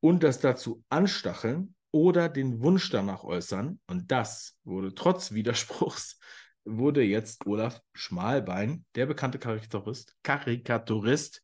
und 0.00 0.22
das 0.22 0.40
dazu 0.40 0.84
Anstacheln 0.88 1.74
oder 1.94 2.28
den 2.28 2.60
Wunsch 2.60 2.90
danach 2.90 3.22
äußern. 3.22 3.78
Und 3.86 4.10
das 4.10 4.58
wurde 4.64 4.96
trotz 4.96 5.30
Widerspruchs 5.30 6.18
wurde 6.64 7.02
jetzt 7.02 7.46
Olaf 7.46 7.80
Schmalbein, 7.92 8.84
der 8.96 9.06
bekannte 9.06 9.38
Karikaturist, 9.38 10.16
Karikaturist, 10.24 11.42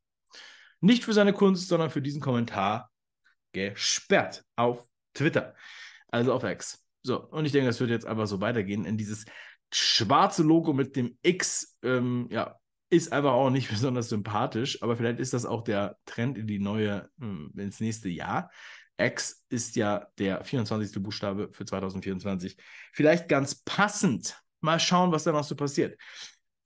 nicht 0.81 1.05
für 1.05 1.13
seine 1.13 1.33
Kunst, 1.33 1.69
sondern 1.69 1.91
für 1.91 2.03
diesen 2.03 2.21
Kommentar 2.21 2.91
gesperrt 3.53 4.45
auf 4.57 4.89
Twitter, 5.15 5.55
also 6.09 6.33
auf 6.33 6.43
X. 6.43 6.85
So, 7.03 7.23
und 7.29 7.45
ich 7.45 7.53
denke, 7.53 7.69
das 7.69 7.79
wird 7.79 7.91
jetzt 7.91 8.07
einfach 8.07 8.27
so 8.27 8.41
weitergehen. 8.41 8.85
In 8.87 8.97
dieses 8.99 9.27
schwarze 9.73 10.43
Logo 10.43 10.73
mit 10.73 10.97
dem 10.97 11.17
X, 11.23 11.77
ähm, 11.83 12.27
ja, 12.29 12.57
ist 12.89 13.13
einfach 13.13 13.33
auch 13.33 13.51
nicht 13.51 13.69
besonders 13.71 14.09
sympathisch, 14.09 14.83
aber 14.83 14.97
vielleicht 14.97 15.21
ist 15.21 15.33
das 15.33 15.47
auch 15.47 15.63
der 15.63 15.97
Trend 16.07 16.39
in 16.39 16.49
die 16.49 16.59
neue, 16.59 17.09
hm, 17.21 17.53
ins 17.57 17.79
nächste 17.79 18.09
Jahr. 18.09 18.51
X 19.01 19.45
ist 19.49 19.77
ja 19.77 20.07
der 20.19 20.45
24. 20.45 21.03
Buchstabe 21.03 21.51
für 21.53 21.65
2024. 21.65 22.57
Vielleicht 22.93 23.29
ganz 23.29 23.63
passend. 23.65 24.41
Mal 24.61 24.79
schauen, 24.79 25.13
was 25.13 25.25
da 25.25 25.33
noch 25.33 25.45
so 25.45 25.57
passiert. 25.57 25.99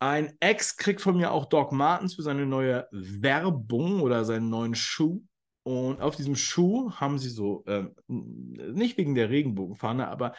Ein 0.01 0.37
Ex 0.41 0.77
kriegt 0.77 1.01
von 1.01 1.17
mir 1.17 1.31
auch 1.31 1.47
Doc 1.47 1.73
Martens 1.73 2.15
für 2.15 2.23
seine 2.23 2.45
neue 2.45 2.87
Werbung 2.91 4.01
oder 4.01 4.25
seinen 4.25 4.51
neuen 4.51 4.75
Schuh. 4.75 5.23
Und 5.63 6.03
auf 6.03 6.17
diesem 6.17 6.37
Schuh 6.37 6.93
haben 6.93 7.19
sie 7.19 7.31
so, 7.31 7.65
äh, 7.67 7.85
nicht 8.09 8.99
wegen 8.99 9.15
der 9.15 9.31
Regenbogenfahne, 9.31 10.09
aber 10.09 10.35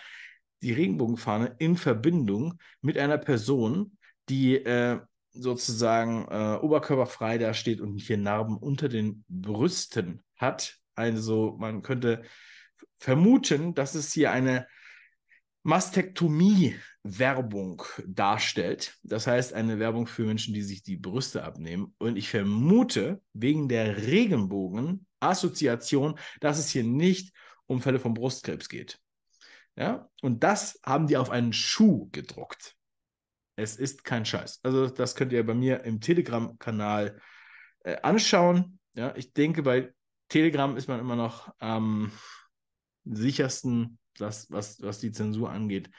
die 0.61 0.73
Regenbogenfahne 0.73 1.55
in 1.57 1.77
Verbindung 1.77 2.59
mit 2.81 2.97
einer 2.97 3.17
Person, 3.17 3.97
die 4.29 4.55
äh, 4.55 4.99
sozusagen 5.31 6.27
äh, 6.29 6.59
oberkörperfrei 6.61 7.37
da 7.37 7.53
steht 7.53 7.81
und 7.81 7.97
hier 7.97 8.17
Narben 8.17 8.57
unter 8.57 8.87
den 8.87 9.23
Brüsten 9.27 10.23
hat. 10.37 10.77
Also 10.95 11.57
man 11.59 11.81
könnte 11.81 12.23
vermuten, 12.97 13.73
dass 13.73 13.95
es 13.95 14.13
hier 14.13 14.31
eine 14.31 14.67
Mastektomie-Werbung 15.63 17.81
darstellt. 18.05 18.95
Das 19.01 19.25
heißt, 19.25 19.53
eine 19.53 19.79
Werbung 19.79 20.05
für 20.05 20.21
Menschen, 20.23 20.53
die 20.53 20.61
sich 20.61 20.83
die 20.83 20.97
Brüste 20.97 21.43
abnehmen. 21.43 21.95
Und 21.97 22.17
ich 22.17 22.29
vermute, 22.29 23.19
wegen 23.33 23.67
der 23.67 23.97
Regenbogen-Assoziation, 23.97 26.19
dass 26.39 26.59
es 26.59 26.69
hier 26.69 26.83
nicht 26.83 27.33
um 27.65 27.81
Fälle 27.81 27.99
von 27.99 28.13
Brustkrebs 28.13 28.69
geht. 28.69 28.99
Ja, 29.75 30.07
und 30.21 30.43
das 30.43 30.79
haben 30.85 31.07
die 31.07 31.17
auf 31.17 31.31
einen 31.31 31.51
Schuh 31.51 32.09
gedruckt. 32.11 32.75
Es 33.55 33.75
ist 33.75 34.03
kein 34.03 34.23
Scheiß. 34.23 34.59
Also, 34.61 34.87
das 34.87 35.15
könnt 35.15 35.33
ihr 35.33 35.43
bei 35.43 35.55
mir 35.55 35.83
im 35.83 35.99
Telegram-Kanal 35.99 37.19
äh, 37.83 37.95
anschauen. 38.03 38.77
Ja, 38.93 39.15
ich 39.15 39.33
denke, 39.33 39.63
bei 39.63 39.94
Telegram 40.29 40.75
ist 40.77 40.87
man 40.87 40.99
immer 40.99 41.15
noch 41.15 41.53
am 41.59 42.11
sichersten 43.03 43.99
das, 44.17 44.49
was, 44.51 44.81
was 44.81 44.99
die 44.99 45.11
Zensur 45.11 45.51
angeht. 45.51 45.89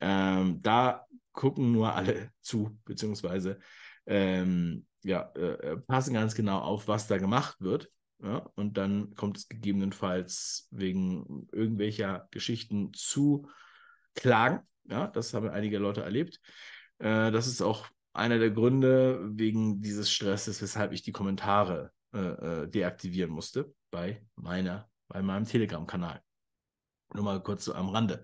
Ähm, 0.00 0.60
da 0.62 1.06
gucken 1.32 1.72
nur 1.72 1.94
alle 1.94 2.30
zu, 2.40 2.78
beziehungsweise 2.84 3.58
ähm, 4.06 4.86
ja, 5.02 5.30
äh, 5.36 5.72
äh, 5.72 5.76
passen 5.76 6.14
ganz 6.14 6.34
genau 6.34 6.58
auf, 6.58 6.88
was 6.88 7.06
da 7.06 7.18
gemacht 7.18 7.60
wird. 7.60 7.90
Ja? 8.22 8.50
Und 8.54 8.76
dann 8.76 9.14
kommt 9.14 9.38
es 9.38 9.48
gegebenenfalls 9.48 10.68
wegen 10.70 11.48
irgendwelcher 11.52 12.28
Geschichten 12.30 12.92
zu 12.94 13.48
Klagen. 14.14 14.60
Ja, 14.84 15.06
das 15.06 15.34
haben 15.34 15.48
einige 15.48 15.78
Leute 15.78 16.02
erlebt. 16.02 16.40
Äh, 16.98 17.30
das 17.30 17.46
ist 17.46 17.62
auch 17.62 17.86
einer 18.12 18.38
der 18.38 18.50
Gründe 18.50 19.20
wegen 19.32 19.80
dieses 19.80 20.10
Stresses, 20.10 20.60
weshalb 20.60 20.92
ich 20.92 21.02
die 21.02 21.12
Kommentare 21.12 21.92
äh, 22.12 22.18
äh 22.18 22.68
deaktivieren 22.68 23.30
musste 23.30 23.72
bei 23.90 24.24
meiner, 24.36 24.88
bei 25.08 25.22
meinem 25.22 25.44
Telegram-Kanal. 25.44 26.22
Nur 27.14 27.24
mal 27.24 27.42
kurz 27.42 27.64
so 27.64 27.74
am 27.74 27.88
Rande. 27.88 28.22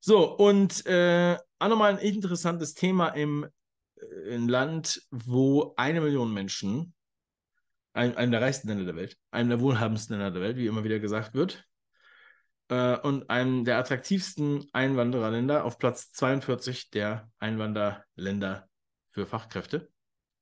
So, 0.00 0.36
und 0.36 0.86
äh, 0.86 1.36
auch 1.58 1.68
nochmal 1.68 1.92
ein 1.92 1.98
interessantes 1.98 2.74
Thema 2.74 3.08
im, 3.08 3.46
äh, 3.96 4.34
im 4.34 4.48
Land, 4.48 5.02
wo 5.10 5.74
eine 5.76 6.00
Million 6.00 6.32
Menschen, 6.32 6.94
ein, 7.92 8.16
einem 8.16 8.30
der 8.30 8.40
reichsten 8.40 8.68
Länder 8.68 8.84
der 8.84 8.96
Welt, 8.96 9.16
einem 9.30 9.48
der 9.48 9.60
wohlhabendsten 9.60 10.16
Länder 10.16 10.30
der 10.30 10.42
Welt, 10.42 10.56
wie 10.56 10.66
immer 10.66 10.84
wieder 10.84 10.98
gesagt 10.98 11.34
wird, 11.34 11.66
äh, 12.68 12.96
und 12.98 13.30
einem 13.30 13.64
der 13.64 13.78
attraktivsten 13.78 14.66
Einwandererländer 14.72 15.64
auf 15.64 15.78
Platz 15.78 16.12
42 16.12 16.90
der 16.90 17.30
Einwanderländer 17.38 18.68
für 19.10 19.26
Fachkräfte 19.26 19.90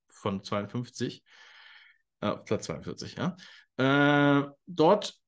von 0.08 0.42
52, 0.42 1.18
äh, 1.18 1.22
auf 2.32 2.44
Platz 2.44 2.64
42, 2.64 3.16
ja. 3.16 3.36
Äh, 3.76 4.48
dort 4.66 5.18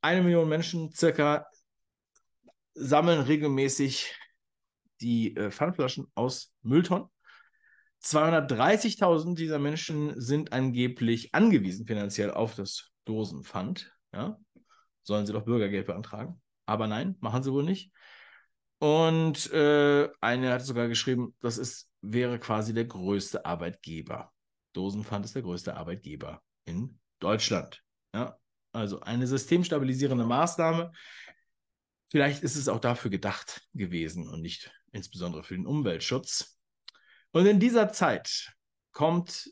eine 0.00 0.22
Million 0.22 0.48
Menschen 0.48 0.92
circa 0.92 1.46
sammeln 2.74 3.20
regelmäßig 3.20 4.14
die 5.00 5.36
äh, 5.36 5.50
Pfandflaschen 5.50 6.10
aus 6.14 6.52
Mülltonnen. 6.62 7.08
230.000 8.02 9.34
dieser 9.34 9.58
Menschen 9.58 10.20
sind 10.20 10.52
angeblich 10.52 11.34
angewiesen 11.34 11.86
finanziell 11.86 12.30
auf 12.30 12.54
das 12.54 12.90
Dosenpfand. 13.06 13.92
Ja? 14.12 14.38
Sollen 15.02 15.26
sie 15.26 15.32
doch 15.32 15.44
Bürgergeld 15.44 15.86
beantragen. 15.86 16.40
Aber 16.66 16.86
nein, 16.86 17.16
machen 17.20 17.42
sie 17.42 17.52
wohl 17.52 17.64
nicht. 17.64 17.92
Und 18.78 19.50
äh, 19.52 20.10
eine 20.20 20.52
hat 20.52 20.62
sogar 20.62 20.88
geschrieben, 20.88 21.34
das 21.40 21.56
ist, 21.56 21.90
wäre 22.02 22.38
quasi 22.38 22.74
der 22.74 22.84
größte 22.84 23.46
Arbeitgeber. 23.46 24.33
Dosenpfand 24.74 25.24
ist 25.24 25.34
der 25.34 25.42
größte 25.42 25.76
Arbeitgeber 25.76 26.42
in 26.66 26.98
Deutschland. 27.18 27.82
Ja? 28.12 28.38
Also 28.72 29.00
eine 29.00 29.26
systemstabilisierende 29.26 30.24
Maßnahme, 30.24 30.92
Vielleicht 32.14 32.44
ist 32.44 32.54
es 32.54 32.68
auch 32.68 32.78
dafür 32.78 33.10
gedacht 33.10 33.66
gewesen 33.74 34.28
und 34.28 34.40
nicht 34.40 34.72
insbesondere 34.92 35.42
für 35.42 35.56
den 35.56 35.66
Umweltschutz. 35.66 36.60
Und 37.32 37.44
in 37.46 37.58
dieser 37.58 37.92
Zeit 37.92 38.52
kommt 38.92 39.50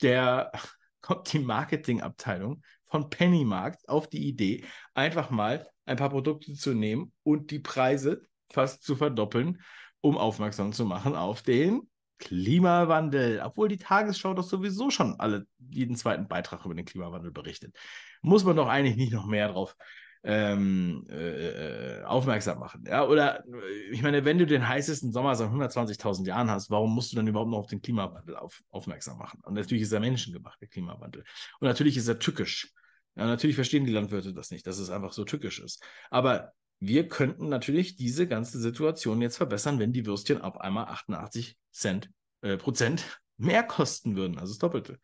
der 0.00 0.52
kommt 1.02 1.30
die 1.34 1.38
Marketingabteilung 1.38 2.62
von 2.84 3.10
Pennymarkt 3.10 3.86
auf 3.90 4.08
die 4.08 4.26
Idee, 4.26 4.64
einfach 4.94 5.28
mal 5.28 5.68
ein 5.84 5.98
paar 5.98 6.08
Produkte 6.08 6.54
zu 6.54 6.72
nehmen 6.72 7.12
und 7.24 7.50
die 7.50 7.58
Preise 7.58 8.26
fast 8.50 8.82
zu 8.82 8.96
verdoppeln, 8.96 9.62
um 10.00 10.16
aufmerksam 10.16 10.72
zu 10.72 10.86
machen 10.86 11.14
auf 11.14 11.42
den 11.42 11.89
Klimawandel. 12.20 13.40
Obwohl 13.44 13.68
die 13.68 13.78
Tagesschau 13.78 14.34
doch 14.34 14.44
sowieso 14.44 14.90
schon 14.90 15.18
alle 15.18 15.46
jeden 15.58 15.96
zweiten 15.96 16.28
Beitrag 16.28 16.64
über 16.64 16.74
den 16.74 16.84
Klimawandel 16.84 17.32
berichtet. 17.32 17.76
Muss 18.22 18.44
man 18.44 18.56
doch 18.56 18.68
eigentlich 18.68 18.96
nicht 18.96 19.12
noch 19.12 19.26
mehr 19.26 19.48
drauf 19.48 19.76
ähm, 20.22 21.06
äh, 21.08 22.00
äh, 22.00 22.04
aufmerksam 22.04 22.58
machen. 22.58 22.84
Ja, 22.86 23.06
oder 23.06 23.44
äh, 23.46 23.90
ich 23.90 24.02
meine, 24.02 24.24
wenn 24.24 24.38
du 24.38 24.46
den 24.46 24.68
heißesten 24.68 25.12
Sommer 25.12 25.34
seit 25.34 25.50
120.000 25.50 26.26
Jahren 26.26 26.50
hast, 26.50 26.70
warum 26.70 26.94
musst 26.94 27.12
du 27.12 27.16
dann 27.16 27.26
überhaupt 27.26 27.50
noch 27.50 27.58
auf 27.58 27.66
den 27.68 27.80
Klimawandel 27.80 28.36
auf, 28.36 28.62
aufmerksam 28.70 29.18
machen? 29.18 29.40
Und 29.44 29.54
natürlich 29.54 29.82
ist 29.82 29.92
er 29.92 30.00
menschengemacht, 30.00 30.60
der 30.60 30.68
Klimawandel. 30.68 31.24
Und 31.58 31.68
natürlich 31.68 31.96
ist 31.96 32.08
er 32.08 32.18
tückisch. 32.18 32.72
Ja, 33.16 33.26
natürlich 33.26 33.56
verstehen 33.56 33.86
die 33.86 33.92
Landwirte 33.92 34.34
das 34.34 34.50
nicht, 34.50 34.66
dass 34.66 34.78
es 34.78 34.90
einfach 34.90 35.12
so 35.12 35.24
tückisch 35.24 35.58
ist. 35.58 35.82
Aber 36.10 36.52
wir 36.80 37.08
könnten 37.08 37.48
natürlich 37.48 37.96
diese 37.96 38.26
ganze 38.26 38.58
Situation 38.58 39.20
jetzt 39.22 39.36
verbessern, 39.36 39.78
wenn 39.78 39.92
die 39.92 40.06
Würstchen 40.06 40.40
auf 40.40 40.60
einmal 40.60 40.86
88 40.86 41.56
Cent 41.72 42.10
äh, 42.42 42.56
Prozent 42.56 43.04
mehr 43.36 43.62
kosten 43.62 44.16
würden, 44.16 44.38
also 44.38 44.52
das 44.52 44.58
Doppelte 44.58 44.98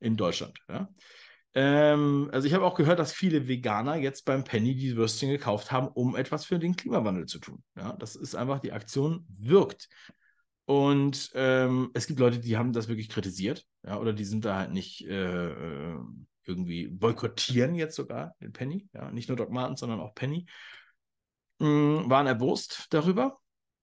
in 0.00 0.16
Deutschland. 0.16 0.58
Ja? 0.68 0.88
Ähm, 1.54 2.30
also 2.32 2.46
ich 2.46 2.54
habe 2.54 2.64
auch 2.64 2.74
gehört, 2.74 2.98
dass 2.98 3.12
viele 3.12 3.48
Veganer 3.48 3.96
jetzt 3.96 4.24
beim 4.24 4.44
Penny 4.44 4.74
die 4.74 4.96
Würstchen 4.96 5.30
gekauft 5.30 5.70
haben, 5.70 5.88
um 5.88 6.16
etwas 6.16 6.44
für 6.44 6.58
den 6.58 6.76
Klimawandel 6.76 7.26
zu 7.26 7.38
tun. 7.38 7.62
Ja, 7.76 7.92
das 7.94 8.16
ist 8.16 8.34
einfach, 8.34 8.60
die 8.60 8.72
Aktion 8.72 9.26
wirkt. 9.28 9.88
Und 10.64 11.30
ähm, 11.34 11.90
es 11.92 12.06
gibt 12.06 12.20
Leute, 12.20 12.38
die 12.38 12.56
haben 12.56 12.72
das 12.72 12.88
wirklich 12.88 13.08
kritisiert, 13.08 13.66
ja, 13.84 13.98
oder 13.98 14.12
die 14.12 14.24
sind 14.24 14.44
da 14.44 14.58
halt 14.58 14.72
nicht 14.72 15.06
äh, 15.06 15.92
äh 15.92 15.98
irgendwie 16.44 16.88
boykottieren 16.88 17.76
jetzt 17.76 17.94
sogar 17.94 18.34
den 18.40 18.52
Penny, 18.52 18.88
ja, 18.92 19.12
nicht 19.12 19.28
nur 19.28 19.36
Doc 19.36 19.50
Martens, 19.50 19.78
sondern 19.78 20.00
auch 20.00 20.12
Penny, 20.14 20.46
mh, 21.60 22.08
waren 22.08 22.26
erbost 22.26 22.86
darüber. 22.90 23.38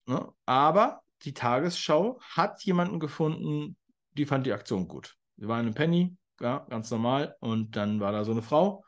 Ne? 0.07 0.27
Aber 0.45 1.01
die 1.23 1.33
Tagesschau 1.33 2.19
hat 2.21 2.63
jemanden 2.63 2.99
gefunden, 2.99 3.77
die 4.13 4.25
fand 4.25 4.45
die 4.45 4.53
Aktion 4.53 4.87
gut. 4.87 5.15
Sie 5.37 5.47
waren 5.47 5.67
im 5.67 5.73
Penny, 5.73 6.15
ja, 6.39 6.65
ganz 6.69 6.91
normal. 6.91 7.35
Und 7.39 7.75
dann 7.75 7.99
war 7.99 8.11
da 8.11 8.23
so 8.23 8.31
eine 8.31 8.41
Frau, 8.41 8.83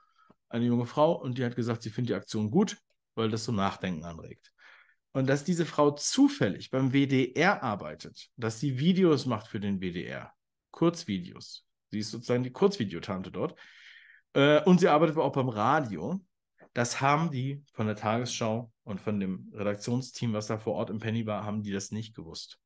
eine 0.50 0.66
junge 0.66 0.86
Frau, 0.86 1.14
und 1.14 1.38
die 1.38 1.46
hat 1.46 1.56
gesagt, 1.56 1.82
sie 1.82 1.90
findet 1.90 2.10
die 2.10 2.16
Aktion 2.16 2.52
gut, 2.52 2.78
weil 3.16 3.30
das 3.30 3.44
zum 3.44 3.56
Nachdenken 3.56 4.04
anregt. 4.04 4.52
Und 5.14 5.28
dass 5.28 5.44
diese 5.44 5.66
Frau 5.66 5.92
zufällig 5.92 6.70
beim 6.70 6.92
WDR 6.92 7.64
arbeitet, 7.64 8.30
dass 8.38 8.60
sie 8.60 8.80
Videos 8.80 9.26
macht 9.26 9.48
für 9.48 9.60
den 9.60 9.82
WDR, 9.82 10.34
Kurzvideos. 10.72 11.66
Sie 11.90 12.00
ist 12.00 12.12
sozusagen 12.12 12.44
die 12.44 12.52
Kurzvideotante 12.52 13.32
dort. 13.32 13.60
Äh, 14.34 14.64
und 14.64 14.80
sie 14.80 14.88
arbeitet 14.88 15.18
auch 15.18 15.34
beim 15.34 15.50
Radio. 15.50 16.22
Das 16.74 17.02
haben 17.02 17.32
die 17.32 17.64
von 17.74 17.88
der 17.88 17.96
Tagesschau 17.96 18.72
und 18.84 19.02
von 19.02 19.20
dem 19.20 19.52
Redaktionsteam, 19.54 20.34
was 20.34 20.48
da 20.48 20.58
vor 20.58 20.76
Ort 20.76 20.90
im 20.90 21.00
Penny 21.00 21.26
war, 21.26 21.44
haben 21.44 21.64
die 21.64 21.72
das 21.72 21.92
nicht 21.92 22.16
gewusst. 22.16 22.60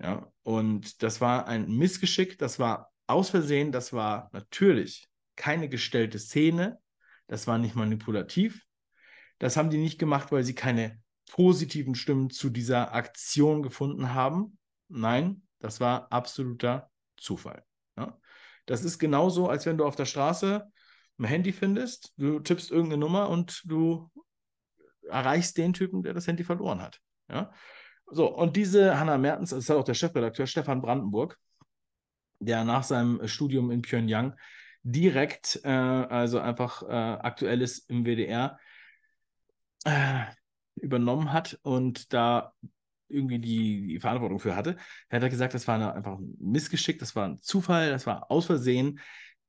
Ja, 0.00 0.30
und 0.42 1.02
das 1.02 1.20
war 1.20 1.46
ein 1.46 1.70
Missgeschick, 1.70 2.38
das 2.38 2.58
war 2.58 2.92
aus 3.06 3.30
Versehen, 3.30 3.72
das 3.72 3.92
war 3.92 4.28
natürlich 4.32 5.08
keine 5.36 5.68
gestellte 5.68 6.18
Szene, 6.18 6.78
das 7.26 7.46
war 7.46 7.58
nicht 7.58 7.74
manipulativ. 7.74 8.66
Das 9.38 9.56
haben 9.56 9.70
die 9.70 9.78
nicht 9.78 9.98
gemacht, 9.98 10.32
weil 10.32 10.44
sie 10.44 10.54
keine 10.54 11.00
positiven 11.30 11.94
Stimmen 11.94 12.30
zu 12.30 12.50
dieser 12.50 12.92
Aktion 12.92 13.62
gefunden 13.62 14.14
haben. 14.14 14.58
Nein, 14.88 15.42
das 15.58 15.80
war 15.80 16.12
absoluter 16.12 16.90
Zufall. 17.16 17.64
Ja? 17.96 18.18
Das 18.66 18.84
ist 18.84 18.98
genauso, 18.98 19.48
als 19.48 19.66
wenn 19.66 19.78
du 19.78 19.84
auf 19.84 19.96
der 19.96 20.06
Straße 20.06 20.70
ein 21.18 21.24
Handy 21.24 21.52
findest, 21.52 22.12
du 22.16 22.40
tippst 22.40 22.70
irgendeine 22.70 23.00
Nummer 23.00 23.28
und 23.28 23.62
du 23.64 24.10
erreichst 25.08 25.56
den 25.58 25.72
Typen, 25.72 26.02
der 26.02 26.14
das 26.14 26.26
Handy 26.26 26.44
verloren 26.44 26.80
hat. 26.80 27.00
Ja? 27.30 27.52
So, 28.06 28.34
und 28.34 28.56
diese 28.56 28.98
Hannah 28.98 29.18
Mertens, 29.18 29.50
das 29.50 29.60
ist 29.60 29.70
auch 29.70 29.84
der 29.84 29.94
Chefredakteur 29.94 30.46
Stefan 30.46 30.82
Brandenburg, 30.82 31.38
der 32.38 32.64
nach 32.64 32.82
seinem 32.82 33.26
Studium 33.26 33.70
in 33.70 33.82
Pyongyang 33.82 34.34
direkt, 34.82 35.60
äh, 35.64 35.68
also 35.68 36.38
einfach 36.38 36.82
äh, 36.82 36.86
aktuelles 36.86 37.78
im 37.78 38.04
WDR, 38.04 38.58
äh, 39.84 40.24
übernommen 40.76 41.32
hat 41.32 41.58
und 41.62 42.12
da 42.12 42.52
irgendwie 43.08 43.38
die, 43.38 43.86
die 43.86 44.00
Verantwortung 44.00 44.40
für 44.40 44.56
hatte. 44.56 44.76
Er 45.08 45.20
hat 45.20 45.30
gesagt, 45.30 45.54
das 45.54 45.66
war 45.68 45.76
eine, 45.76 45.94
einfach 45.94 46.18
ein 46.18 46.36
Missgeschick, 46.38 46.98
das 46.98 47.14
war 47.16 47.28
ein 47.28 47.38
Zufall, 47.38 47.90
das 47.90 48.06
war 48.06 48.30
aus 48.30 48.46
Versehen. 48.46 49.00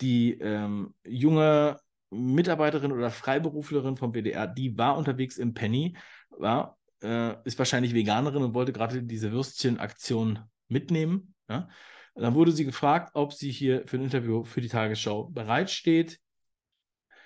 Die 0.01 0.33
ähm, 0.39 0.93
junge 1.05 1.79
Mitarbeiterin 2.09 2.91
oder 2.91 3.11
Freiberuflerin 3.11 3.97
vom 3.97 4.13
WDR, 4.13 4.47
die 4.47 4.77
war 4.77 4.97
unterwegs 4.97 5.37
im 5.37 5.53
Penny, 5.53 5.97
war, 6.29 6.77
äh, 7.01 7.35
ist 7.45 7.57
wahrscheinlich 7.57 7.93
Veganerin 7.93 8.43
und 8.43 8.53
wollte 8.53 8.73
gerade 8.73 9.03
diese 9.03 9.31
Würstchen-Aktion 9.31 10.39
mitnehmen. 10.67 11.33
Ja? 11.49 11.67
dann 12.15 12.33
wurde 12.33 12.51
sie 12.51 12.65
gefragt, 12.65 13.11
ob 13.13 13.33
sie 13.33 13.51
hier 13.51 13.85
für 13.87 13.97
ein 13.97 14.03
Interview 14.03 14.43
für 14.45 14.61
die 14.61 14.69
Tagesschau 14.69 15.25
bereitsteht. 15.25 16.19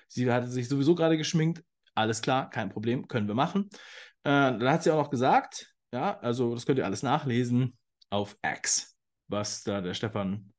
Sie 0.07 0.31
hatte 0.31 0.47
sich 0.47 0.67
sowieso 0.67 0.95
gerade 0.95 1.17
geschminkt. 1.17 1.63
Alles 1.93 2.21
klar, 2.21 2.49
kein 2.49 2.69
Problem, 2.69 3.07
können 3.07 3.27
wir 3.27 3.35
machen. 3.35 3.69
Äh, 4.23 4.57
dann 4.57 4.69
hat 4.69 4.83
sie 4.83 4.91
auch 4.91 4.97
noch 4.97 5.11
gesagt, 5.11 5.75
ja, 5.93 6.17
also 6.19 6.53
das 6.53 6.65
könnt 6.65 6.79
ihr 6.79 6.85
alles 6.85 7.03
nachlesen 7.03 7.77
auf 8.09 8.37
X, 8.43 8.97
was 9.27 9.63
da 9.63 9.81
der 9.81 9.93
Stefan 9.93 10.51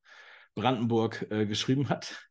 Brandenburg 0.54 1.26
äh, 1.30 1.46
geschrieben 1.46 1.88
hat. 1.88 2.28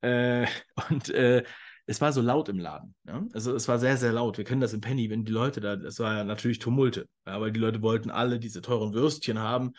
Äh, 0.00 0.46
und 0.90 1.10
äh, 1.10 1.44
es 1.86 2.00
war 2.00 2.12
so 2.12 2.20
laut 2.20 2.48
im 2.48 2.58
Laden. 2.58 2.94
Ja? 3.06 3.26
Also 3.32 3.54
es 3.54 3.66
war 3.66 3.78
sehr, 3.78 3.96
sehr 3.96 4.12
laut. 4.12 4.36
Wir 4.36 4.44
kennen 4.44 4.60
das 4.60 4.74
im 4.74 4.80
Penny, 4.80 5.08
wenn 5.10 5.24
die 5.24 5.32
Leute 5.32 5.60
da, 5.60 5.74
es 5.74 5.98
war 5.98 6.18
ja 6.18 6.24
natürlich 6.24 6.58
Tumulte, 6.58 7.08
ja, 7.26 7.40
weil 7.40 7.50
die 7.50 7.60
Leute 7.60 7.82
wollten 7.82 8.10
alle 8.10 8.38
diese 8.38 8.60
teuren 8.60 8.92
Würstchen 8.92 9.38
haben. 9.38 9.72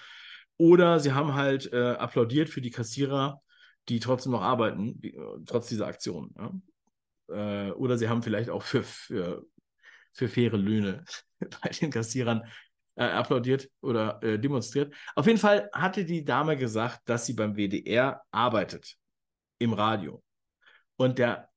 Oder 0.58 1.00
sie 1.00 1.14
haben 1.14 1.36
halt 1.36 1.72
äh, 1.72 1.92
applaudiert 1.92 2.50
für 2.50 2.62
die 2.62 2.72
Kassierer, 2.72 3.42
die 3.88 4.00
trotzdem 4.00 4.32
noch 4.32 4.42
arbeiten, 4.42 5.00
die, 5.00 5.18
trotz 5.46 5.68
dieser 5.68 5.88
Aktion. 5.88 6.34
Ja? 6.38 7.68
Äh, 7.68 7.72
oder 7.74 7.98
sie 7.98 8.10
haben 8.10 8.24
vielleicht 8.24 8.50
auch 8.50 8.64
für, 8.64 8.84
für, 8.84 9.46
für 10.12 10.28
faire 10.28 10.58
Löhne 10.58 11.06
bei 11.62 11.70
den 11.70 11.92
Kassierern 11.92 12.44
äh, 13.00 13.04
applaudiert 13.04 13.70
oder 13.82 14.22
äh, 14.22 14.38
demonstriert. 14.38 14.94
Auf 15.16 15.26
jeden 15.26 15.40
Fall 15.40 15.70
hatte 15.74 16.04
die 16.04 16.26
Dame 16.26 16.58
gesagt, 16.58 17.02
dass 17.06 17.26
sie 17.26 17.34
beim 17.34 17.56
WDR 17.56 18.22
arbeitet, 18.30 18.98
im 19.58 19.72
Radio. 19.72 20.22
Und 20.98 21.18
der 21.18 21.50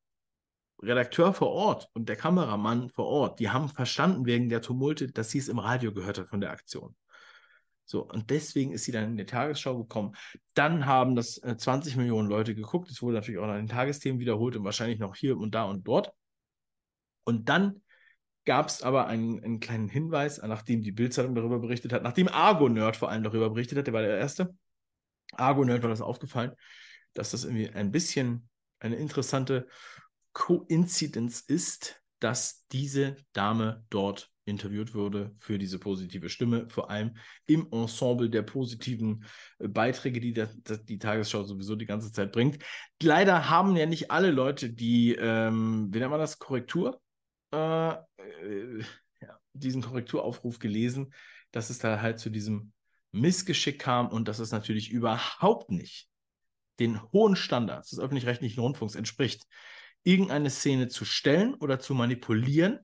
Redakteur 0.81 1.35
vor 1.35 1.51
Ort 1.51 1.89
und 1.95 2.09
der 2.09 2.17
Kameramann 2.17 2.89
vor 2.89 3.07
Ort, 3.07 3.41
die 3.41 3.51
haben 3.51 3.69
verstanden 3.69 4.25
wegen 4.25 4.49
der 4.49 4.63
Tumulte, 4.63 5.11
dass 5.11 5.31
sie 5.31 5.39
es 5.39 5.49
im 5.49 5.59
Radio 5.59 5.93
gehört 5.93 6.19
hat 6.19 6.29
von 6.29 6.41
der 6.41 6.53
Aktion. 6.53 6.95
So, 7.85 8.09
und 8.09 8.31
deswegen 8.31 8.73
ist 8.73 8.85
sie 8.85 8.93
dann 8.93 9.05
in 9.05 9.17
die 9.17 9.27
Tagesschau 9.27 9.77
gekommen. 9.77 10.15
Dann 10.55 10.87
haben 10.87 11.17
das 11.17 11.39
äh, 11.39 11.57
20 11.57 11.97
Millionen 11.97 12.29
Leute 12.29 12.55
geguckt. 12.55 12.89
Es 12.89 13.03
wurde 13.03 13.17
natürlich 13.17 13.41
auch 13.41 13.49
an 13.49 13.57
den 13.57 13.67
Tagesthemen 13.67 14.21
wiederholt 14.21 14.55
und 14.55 14.65
wahrscheinlich 14.65 15.01
noch 15.01 15.17
hier 15.17 15.37
und 15.37 15.57
da 15.57 15.65
und 15.65 15.87
dort. 15.87 16.13
Und 17.25 17.49
dann 17.49 17.83
gab 18.45 18.69
es 18.69 18.83
aber 18.83 19.07
einen, 19.07 19.43
einen, 19.43 19.61
kleinen 19.61 19.89
Hinweis, 19.89 20.41
nachdem 20.43 20.83
die 20.83 20.93
Bildzeitung 20.93 21.35
darüber 21.35 21.59
berichtet 21.59 21.93
hat, 21.93 22.03
nachdem 22.03 22.29
Argo-Nerd 22.29 22.97
vor 22.97 23.11
allem 23.11 23.23
darüber 23.23 23.51
berichtet 23.51 23.79
hat, 23.79 23.87
der 23.87 23.95
war 23.95 24.03
der 24.03 24.19
Erste. 24.19 24.55
Argo-Nerd 25.33 25.83
war 25.83 25.91
das 25.91 26.01
aufgefallen, 26.01 26.53
dass 27.15 27.31
das 27.31 27.45
irgendwie 27.45 27.71
ein 27.71 27.93
bisschen 27.93 28.49
eine 28.81 28.97
interessante 28.97 29.69
Koinzidenz 30.33 31.41
ist, 31.41 32.03
dass 32.19 32.67
diese 32.73 33.17
Dame 33.33 33.85
dort 33.91 34.31
interviewt 34.45 34.95
wurde 34.95 35.35
für 35.39 35.59
diese 35.59 35.79
positive 35.79 36.29
Stimme, 36.29 36.69
vor 36.69 36.91
allem 36.91 37.17
im 37.47 37.69
Ensemble 37.71 38.29
der 38.29 38.43
positiven 38.43 39.25
äh, 39.59 39.69
Beiträge, 39.69 40.21
die 40.21 40.33
der, 40.33 40.49
die 40.83 40.99
Tagesschau 40.99 41.45
sowieso 41.45 41.77
die 41.77 41.87
ganze 41.87 42.13
Zeit 42.13 42.33
bringt. 42.33 42.59
Leider 43.01 43.51
haben 43.51 43.77
ja 43.77 43.87
nicht 43.87 44.11
alle 44.11 44.31
Leute 44.31 44.71
die, 44.71 45.15
ähm, 45.15 45.89
wie 45.93 45.99
nennt 45.99 46.11
man 46.11 46.21
das, 46.21 46.39
Korrektur 46.39 47.02
äh, 47.53 47.93
äh, 47.93 48.85
diesen 49.53 49.83
Korrekturaufruf 49.83 50.59
gelesen, 50.59 51.13
dass 51.51 51.71
es 51.71 51.79
da 51.79 52.01
halt 52.01 52.19
zu 52.19 52.31
diesem 52.31 52.73
Missgeschick 53.13 53.79
kam 53.79 54.09
und 54.09 54.27
dass 54.27 54.39
es 54.39 54.53
natürlich 54.53 54.91
überhaupt 54.91 55.71
nicht 55.71 56.09
den 56.79 57.03
hohen 57.13 57.37
Standards 57.37 57.91
des 57.91 57.99
öffentlich-rechtlichen 57.99 58.61
Rundfunks 58.61 58.95
entspricht, 58.95 59.47
irgendeine 60.03 60.51
Szene 60.51 60.89
zu 60.89 61.05
stellen 61.05 61.55
oder 61.55 61.79
zu 61.79 61.95
manipulieren, 61.95 62.81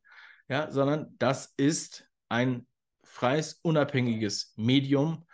ja, 0.49 0.71
sondern 0.71 1.15
das 1.19 1.55
ist 1.57 2.07
ein 2.29 2.67
freies, 3.03 3.59
unabhängiges 3.63 4.53
Medium, 4.57 5.27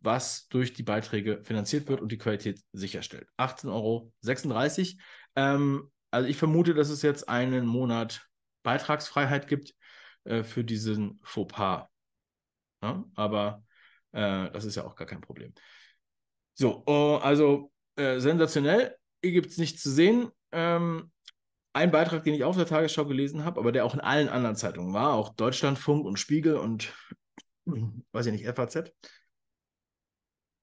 was 0.00 0.48
durch 0.48 0.72
die 0.72 0.82
Beiträge 0.82 1.42
finanziert 1.44 1.88
wird 1.88 2.00
und 2.00 2.12
die 2.12 2.18
Qualität 2.18 2.60
sicherstellt. 2.72 3.26
18,36 3.38 3.68
Euro. 3.70 4.12
Ähm, 5.36 5.90
also 6.10 6.28
ich 6.28 6.36
vermute, 6.36 6.74
dass 6.74 6.90
es 6.90 7.02
jetzt 7.02 7.28
einen 7.28 7.66
Monat 7.66 8.26
Beitragsfreiheit 8.62 9.48
gibt 9.48 9.74
äh, 10.24 10.42
für 10.42 10.64
diesen 10.64 11.20
Fauxpas. 11.22 11.86
Ja? 12.82 13.04
Aber 13.14 13.64
äh, 14.12 14.50
das 14.50 14.64
ist 14.64 14.76
ja 14.76 14.84
auch 14.84 14.96
gar 14.96 15.06
kein 15.06 15.20
Problem. 15.20 15.52
So, 16.54 16.84
uh, 16.86 17.16
also 17.16 17.72
äh, 17.96 18.18
sensationell. 18.20 18.96
Hier 19.22 19.32
gibt 19.32 19.50
es 19.50 19.58
nichts 19.58 19.82
zu 19.82 19.90
sehen. 19.90 20.30
Ähm, 20.52 21.10
ein 21.72 21.90
Beitrag, 21.90 22.24
den 22.24 22.34
ich 22.34 22.44
auf 22.44 22.56
der 22.56 22.66
Tagesschau 22.66 23.06
gelesen 23.06 23.44
habe, 23.44 23.58
aber 23.58 23.72
der 23.72 23.84
auch 23.86 23.94
in 23.94 24.00
allen 24.00 24.28
anderen 24.28 24.56
Zeitungen 24.56 24.92
war, 24.92 25.14
auch 25.14 25.30
Deutschlandfunk 25.30 26.04
und 26.04 26.18
Spiegel 26.18 26.56
und 26.56 26.92
weiß 27.64 28.26
ich 28.26 28.32
nicht, 28.32 28.46
FAZ, 28.46 28.92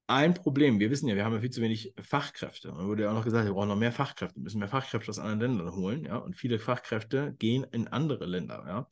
ein 0.09 0.33
Problem. 0.33 0.79
Wir 0.79 0.89
wissen 0.89 1.07
ja, 1.07 1.15
wir 1.15 1.23
haben 1.23 1.33
ja 1.33 1.39
viel 1.39 1.51
zu 1.51 1.61
wenig 1.61 1.93
Fachkräfte. 2.01 2.71
Man 2.71 2.87
wurde 2.87 3.03
ja 3.03 3.11
auch 3.11 3.15
noch 3.15 3.23
gesagt, 3.23 3.45
wir 3.45 3.53
brauchen 3.53 3.69
noch 3.69 3.75
mehr 3.75 3.91
Fachkräfte, 3.91 4.35
wir 4.37 4.43
müssen 4.43 4.59
mehr 4.59 4.67
Fachkräfte 4.67 5.09
aus 5.09 5.19
anderen 5.19 5.57
Ländern 5.57 5.75
holen, 5.75 6.03
ja. 6.03 6.17
Und 6.17 6.35
viele 6.35 6.57
Fachkräfte 6.57 7.35
gehen 7.37 7.63
in 7.71 7.87
andere 7.87 8.25
Länder, 8.25 8.89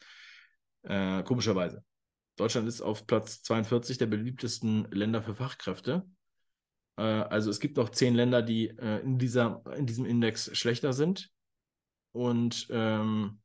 ja. 0.84 1.18
Äh, 1.20 1.24
komischerweise. 1.24 1.84
Deutschland 2.36 2.68
ist 2.68 2.82
auf 2.82 3.08
Platz 3.08 3.42
42 3.42 3.98
der 3.98 4.06
beliebtesten 4.06 4.88
Länder 4.92 5.24
für 5.24 5.34
Fachkräfte. 5.34 6.06
Äh, 6.98 7.02
also 7.02 7.50
es 7.50 7.60
gibt 7.60 7.78
noch 7.78 7.90
zehn 7.90 8.14
Länder, 8.14 8.44
die 8.44 8.68
äh, 8.70 9.00
in, 9.00 9.18
dieser, 9.18 9.64
in 9.76 9.88
diesem 9.88 10.06
Index 10.06 10.56
schlechter 10.56 10.94
sind. 10.94 11.32
Und 12.12 12.68
ähm, 12.70 13.40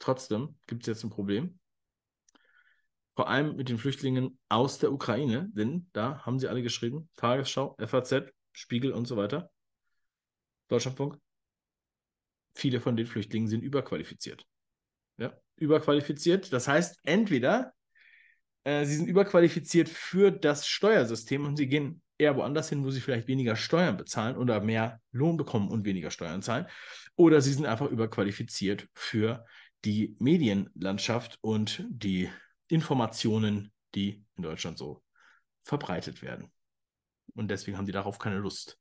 trotzdem 0.00 0.56
gibt 0.66 0.82
es 0.82 0.88
jetzt 0.88 1.04
ein 1.04 1.10
Problem 1.10 1.60
vor 3.20 3.28
allem 3.28 3.54
mit 3.54 3.68
den 3.68 3.76
Flüchtlingen 3.76 4.38
aus 4.48 4.78
der 4.78 4.90
Ukraine, 4.90 5.50
denn 5.52 5.86
da 5.92 6.24
haben 6.24 6.38
sie 6.38 6.48
alle 6.48 6.62
geschrieben, 6.62 7.10
Tagesschau, 7.16 7.76
FAZ, 7.78 8.32
Spiegel 8.50 8.92
und 8.92 9.06
so 9.06 9.18
weiter, 9.18 9.50
Deutschlandfunk, 10.68 11.18
viele 12.54 12.80
von 12.80 12.96
den 12.96 13.06
Flüchtlingen 13.06 13.46
sind 13.46 13.62
überqualifiziert. 13.62 14.46
Ja, 15.18 15.38
überqualifiziert, 15.56 16.50
das 16.50 16.66
heißt, 16.66 16.98
entweder 17.02 17.74
äh, 18.64 18.86
sie 18.86 18.96
sind 18.96 19.06
überqualifiziert 19.06 19.90
für 19.90 20.30
das 20.30 20.66
Steuersystem 20.66 21.44
und 21.44 21.58
sie 21.58 21.68
gehen 21.68 22.00
eher 22.16 22.36
woanders 22.36 22.70
hin, 22.70 22.86
wo 22.86 22.90
sie 22.90 23.02
vielleicht 23.02 23.28
weniger 23.28 23.54
Steuern 23.54 23.98
bezahlen 23.98 24.38
oder 24.38 24.62
mehr 24.62 25.02
Lohn 25.12 25.36
bekommen 25.36 25.68
und 25.68 25.84
weniger 25.84 26.10
Steuern 26.10 26.40
zahlen. 26.40 26.64
Oder 27.16 27.42
sie 27.42 27.52
sind 27.52 27.66
einfach 27.66 27.90
überqualifiziert 27.90 28.88
für 28.94 29.44
die 29.84 30.16
Medienlandschaft 30.20 31.36
und 31.42 31.84
die 31.90 32.30
Informationen, 32.70 33.72
die 33.94 34.24
in 34.36 34.42
Deutschland 34.42 34.78
so 34.78 35.02
verbreitet 35.62 36.22
werden. 36.22 36.50
Und 37.34 37.48
deswegen 37.48 37.76
haben 37.76 37.86
die 37.86 37.92
darauf 37.92 38.18
keine 38.18 38.38
Lust. 38.38 38.78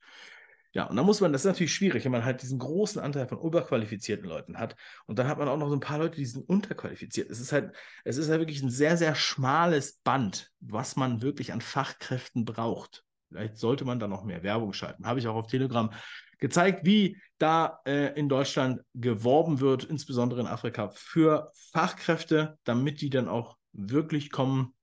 Ja, 0.71 0.83
und 0.83 0.95
dann 0.95 1.05
muss 1.05 1.19
man, 1.19 1.31
das 1.31 1.41
ist 1.41 1.47
natürlich 1.47 1.73
schwierig, 1.73 2.05
wenn 2.05 2.11
man 2.11 2.25
halt 2.25 2.43
diesen 2.43 2.59
großen 2.59 3.01
Anteil 3.01 3.27
von 3.27 3.39
überqualifizierten 3.39 4.27
Leuten 4.27 4.57
hat. 4.59 4.75
Und 5.07 5.17
dann 5.17 5.27
hat 5.27 5.39
man 5.39 5.47
auch 5.47 5.57
noch 5.57 5.69
so 5.69 5.75
ein 5.75 5.79
paar 5.79 5.97
Leute, 5.97 6.17
die 6.17 6.25
sind 6.25 6.47
unterqualifiziert. 6.47 7.31
Es 7.31 7.39
ist 7.39 7.51
halt, 7.51 7.75
es 8.03 8.17
ist 8.17 8.29
halt 8.29 8.39
wirklich 8.39 8.61
ein 8.61 8.69
sehr, 8.69 8.95
sehr 8.95 9.15
schmales 9.15 9.93
Band, 10.03 10.51
was 10.59 10.95
man 10.95 11.23
wirklich 11.23 11.53
an 11.53 11.61
Fachkräften 11.61 12.45
braucht. 12.45 13.03
Vielleicht 13.29 13.57
sollte 13.57 13.83
man 13.83 13.99
da 13.99 14.07
noch 14.07 14.23
mehr 14.23 14.43
Werbung 14.43 14.73
schalten. 14.73 15.07
Habe 15.07 15.19
ich 15.19 15.27
auch 15.27 15.35
auf 15.35 15.47
Telegram 15.47 15.91
gezeigt, 16.37 16.85
wie 16.85 17.17
da 17.39 17.79
äh, 17.85 18.13
in 18.17 18.29
Deutschland 18.29 18.81
geworben 18.93 19.59
wird, 19.59 19.83
insbesondere 19.83 20.39
in 20.41 20.47
Afrika, 20.47 20.89
für 20.89 21.51
Fachkräfte, 21.71 22.57
damit 22.63 23.01
die 23.01 23.09
dann 23.09 23.27
auch 23.27 23.58
wirklich 23.73 24.31
kommen. 24.31 24.73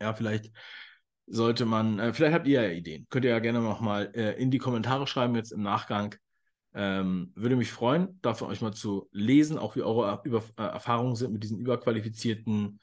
Ja, 0.00 0.14
vielleicht 0.14 0.52
sollte 1.26 1.64
man, 1.64 1.98
äh, 1.98 2.12
vielleicht 2.12 2.34
habt 2.34 2.46
ihr 2.46 2.62
ja 2.62 2.70
Ideen. 2.70 3.06
Könnt 3.10 3.24
ihr 3.24 3.30
ja 3.30 3.38
gerne 3.38 3.60
nochmal 3.60 4.10
äh, 4.14 4.40
in 4.40 4.50
die 4.50 4.58
Kommentare 4.58 5.06
schreiben, 5.06 5.36
jetzt 5.36 5.52
im 5.52 5.62
Nachgang. 5.62 6.14
Ähm, 6.72 7.32
würde 7.34 7.56
mich 7.56 7.72
freuen, 7.72 8.20
davon 8.22 8.48
euch 8.48 8.60
mal 8.60 8.72
zu 8.72 9.08
lesen, 9.12 9.58
auch 9.58 9.74
wie 9.74 9.82
eure 9.82 10.20
Über 10.24 10.42
äh, 10.56 10.62
Erfahrungen 10.62 11.16
sind 11.16 11.32
mit 11.32 11.42
diesen 11.42 11.58
überqualifizierten 11.58 12.80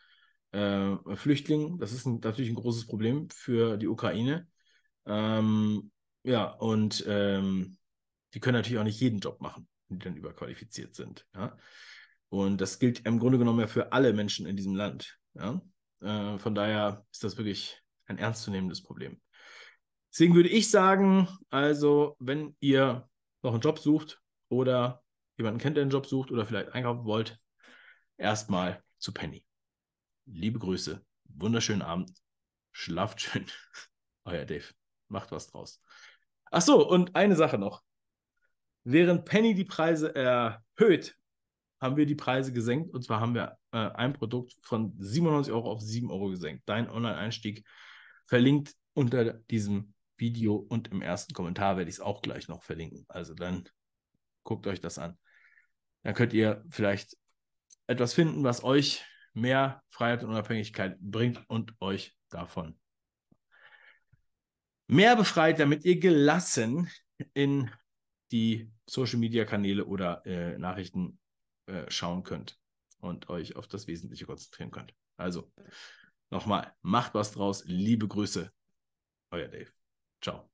äh, 0.52 0.96
Flüchtlingen. 1.16 1.78
Das 1.80 1.94
ist 1.94 2.06
ein, 2.06 2.20
natürlich 2.22 2.50
ein 2.50 2.56
großes 2.56 2.88
Problem 2.88 3.30
für 3.30 3.78
die 3.78 3.88
Ukraine. 3.88 4.48
Ähm, 5.06 5.92
ja, 6.24 6.46
und 6.46 7.06
ähm, 7.08 7.78
die 8.34 8.40
können 8.40 8.56
natürlich 8.56 8.80
auch 8.80 8.84
nicht 8.84 9.00
jeden 9.00 9.20
Job 9.20 9.40
machen, 9.40 9.68
die 9.90 10.00
dann 10.00 10.18
überqualifiziert 10.18 10.96
sind. 10.96 11.26
Ja? 11.34 11.58
Und 12.30 12.60
das 12.60 12.80
gilt 12.80 13.06
im 13.06 13.20
Grunde 13.20 13.38
genommen 13.38 13.62
ja 13.62 13.68
für 13.68 13.94
alle 13.94 14.12
Menschen 14.14 14.46
in 14.46 14.58
diesem 14.58 14.76
Land. 14.76 15.18
Ja? 15.38 15.62
Äh, 16.02 16.38
von 16.38 16.56
daher 16.56 17.06
ist 17.12 17.24
das 17.24 17.38
wirklich 17.38 17.82
ein 18.06 18.18
ernstzunehmendes 18.18 18.84
Problem. 18.84 19.22
Deswegen 20.12 20.36
würde 20.36 20.50
ich 20.50 20.72
sagen, 20.72 21.28
also 21.50 22.16
wenn 22.20 22.56
ihr 22.60 23.08
noch 23.44 23.54
einen 23.54 23.62
Job 23.62 23.80
sucht 23.80 24.22
oder 24.50 25.04
jemanden 25.38 25.60
kennt, 25.60 25.78
der 25.78 25.84
einen 25.84 25.92
Job 25.92 26.08
sucht 26.08 26.32
oder 26.32 26.46
vielleicht 26.46 26.70
einkaufen 26.70 27.06
wollt, 27.06 27.40
erstmal 28.18 28.84
zu 28.98 29.14
Penny. 29.14 29.46
Liebe 30.26 30.60
Grüße, 30.60 31.06
wunderschönen 31.26 31.82
Abend, 31.82 32.12
schlaft 32.72 33.22
schön. 33.22 33.46
Euer 34.26 34.46
Dave, 34.46 34.66
macht 35.08 35.32
was 35.32 35.48
draus. 35.48 35.82
Ach 36.52 36.62
so, 36.62 36.88
und 36.88 37.16
eine 37.16 37.36
Sache 37.36 37.58
noch. 37.58 37.84
Während 38.84 39.26
Penny 39.26 39.54
die 39.54 39.66
Preise 39.66 40.16
erhöht, 40.16 41.18
haben 41.80 41.98
wir 41.98 42.06
die 42.06 42.16
Preise 42.16 42.52
gesenkt. 42.54 42.94
Und 42.94 43.04
zwar 43.04 43.20
haben 43.20 43.36
wir 43.36 43.58
äh, 43.72 43.78
ein 43.78 44.14
Produkt 44.14 44.56
von 44.62 44.94
97 45.00 45.54
Euro 45.54 45.72
auf 45.72 45.82
7 45.82 46.10
Euro 46.12 46.30
gesenkt. 46.30 46.64
Dein 46.66 46.90
Online-Einstieg 46.90 47.66
verlinkt 48.26 48.74
unter 48.94 49.34
diesem 49.34 49.94
Video 50.18 50.56
und 50.56 50.88
im 50.90 51.02
ersten 51.02 51.34
Kommentar 51.34 51.78
werde 51.78 51.90
ich 51.90 51.98
es 51.98 52.02
auch 52.02 52.22
gleich 52.22 52.48
noch 52.48 52.64
verlinken. 52.64 53.06
Also 53.08 53.34
dann 53.34 53.70
guckt 54.44 54.66
euch 54.68 54.82
das 54.82 54.98
an. 54.98 55.18
Dann 56.04 56.16
könnt 56.16 56.34
ihr 56.34 56.64
vielleicht 56.70 57.18
etwas 57.86 58.14
finden, 58.14 58.44
was 58.44 58.64
euch 58.64 59.04
mehr 59.34 59.84
Freiheit 59.90 60.24
und 60.24 60.32
Unabhängigkeit 60.32 60.98
bringt 61.00 61.44
und 61.48 61.74
euch 61.80 62.16
davon 62.30 62.80
mehr 64.88 65.16
befreit, 65.16 65.60
damit 65.60 65.86
ihr 65.86 66.00
gelassen 66.00 66.90
in 67.34 67.70
die 68.32 68.72
Social 68.86 69.20
Media 69.20 69.46
Kanäle 69.46 69.86
oder 69.86 70.26
äh, 70.26 70.58
Nachrichten 70.58 71.20
äh, 71.68 71.90
schauen 71.90 72.24
könnt 72.24 72.60
und 73.00 73.30
euch 73.30 73.56
auf 73.56 73.68
das 73.68 73.88
Wesentliche 73.88 74.26
konzentrieren 74.26 74.72
könnt. 74.72 74.94
Also 75.18 75.52
nochmal, 76.30 76.74
macht 76.82 77.14
was 77.14 77.32
draus. 77.32 77.64
Liebe 77.66 78.08
Grüße, 78.08 78.52
euer 79.32 79.48
Dave. 79.48 79.72
Ciao. 80.22 80.50